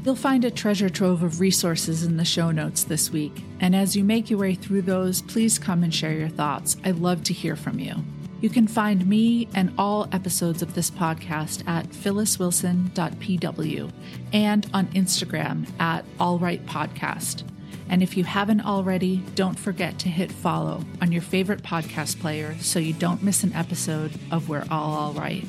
You'll 0.05 0.15
find 0.15 0.45
a 0.45 0.49
treasure 0.49 0.89
trove 0.89 1.23
of 1.23 1.39
resources 1.39 2.03
in 2.03 2.17
the 2.17 2.25
show 2.25 2.51
notes 2.51 2.83
this 2.83 3.11
week, 3.11 3.43
and 3.59 3.75
as 3.75 3.95
you 3.95 4.03
make 4.03 4.29
your 4.29 4.39
way 4.39 4.55
through 4.55 4.83
those, 4.83 5.21
please 5.21 5.59
come 5.59 5.83
and 5.83 5.93
share 5.93 6.13
your 6.13 6.29
thoughts. 6.29 6.77
I'd 6.83 6.95
love 6.95 7.23
to 7.25 7.33
hear 7.33 7.55
from 7.55 7.79
you. 7.79 7.95
You 8.41 8.49
can 8.49 8.67
find 8.67 9.05
me 9.05 9.49
and 9.53 9.73
all 9.77 10.07
episodes 10.11 10.61
of 10.61 10.73
this 10.73 10.89
podcast 10.89 11.67
at 11.67 11.89
phylliswilson.pw 11.89 13.91
and 14.31 14.69
on 14.73 14.87
Instagram 14.87 15.69
at 15.79 16.05
allrightpodcast. 16.19 17.43
And 17.89 18.03
if 18.03 18.15
you 18.15 18.23
haven't 18.23 18.61
already, 18.61 19.17
don't 19.35 19.59
forget 19.59 19.99
to 19.99 20.09
hit 20.09 20.31
follow 20.31 20.85
on 21.01 21.11
your 21.11 21.23
favorite 21.23 21.63
podcast 21.63 22.19
player 22.19 22.55
so 22.59 22.79
you 22.79 22.93
don't 22.93 23.23
miss 23.23 23.43
an 23.43 23.53
episode 23.53 24.11
of 24.31 24.47
We're 24.47 24.65
All 24.69 24.95
All 24.95 25.13
Right. 25.13 25.43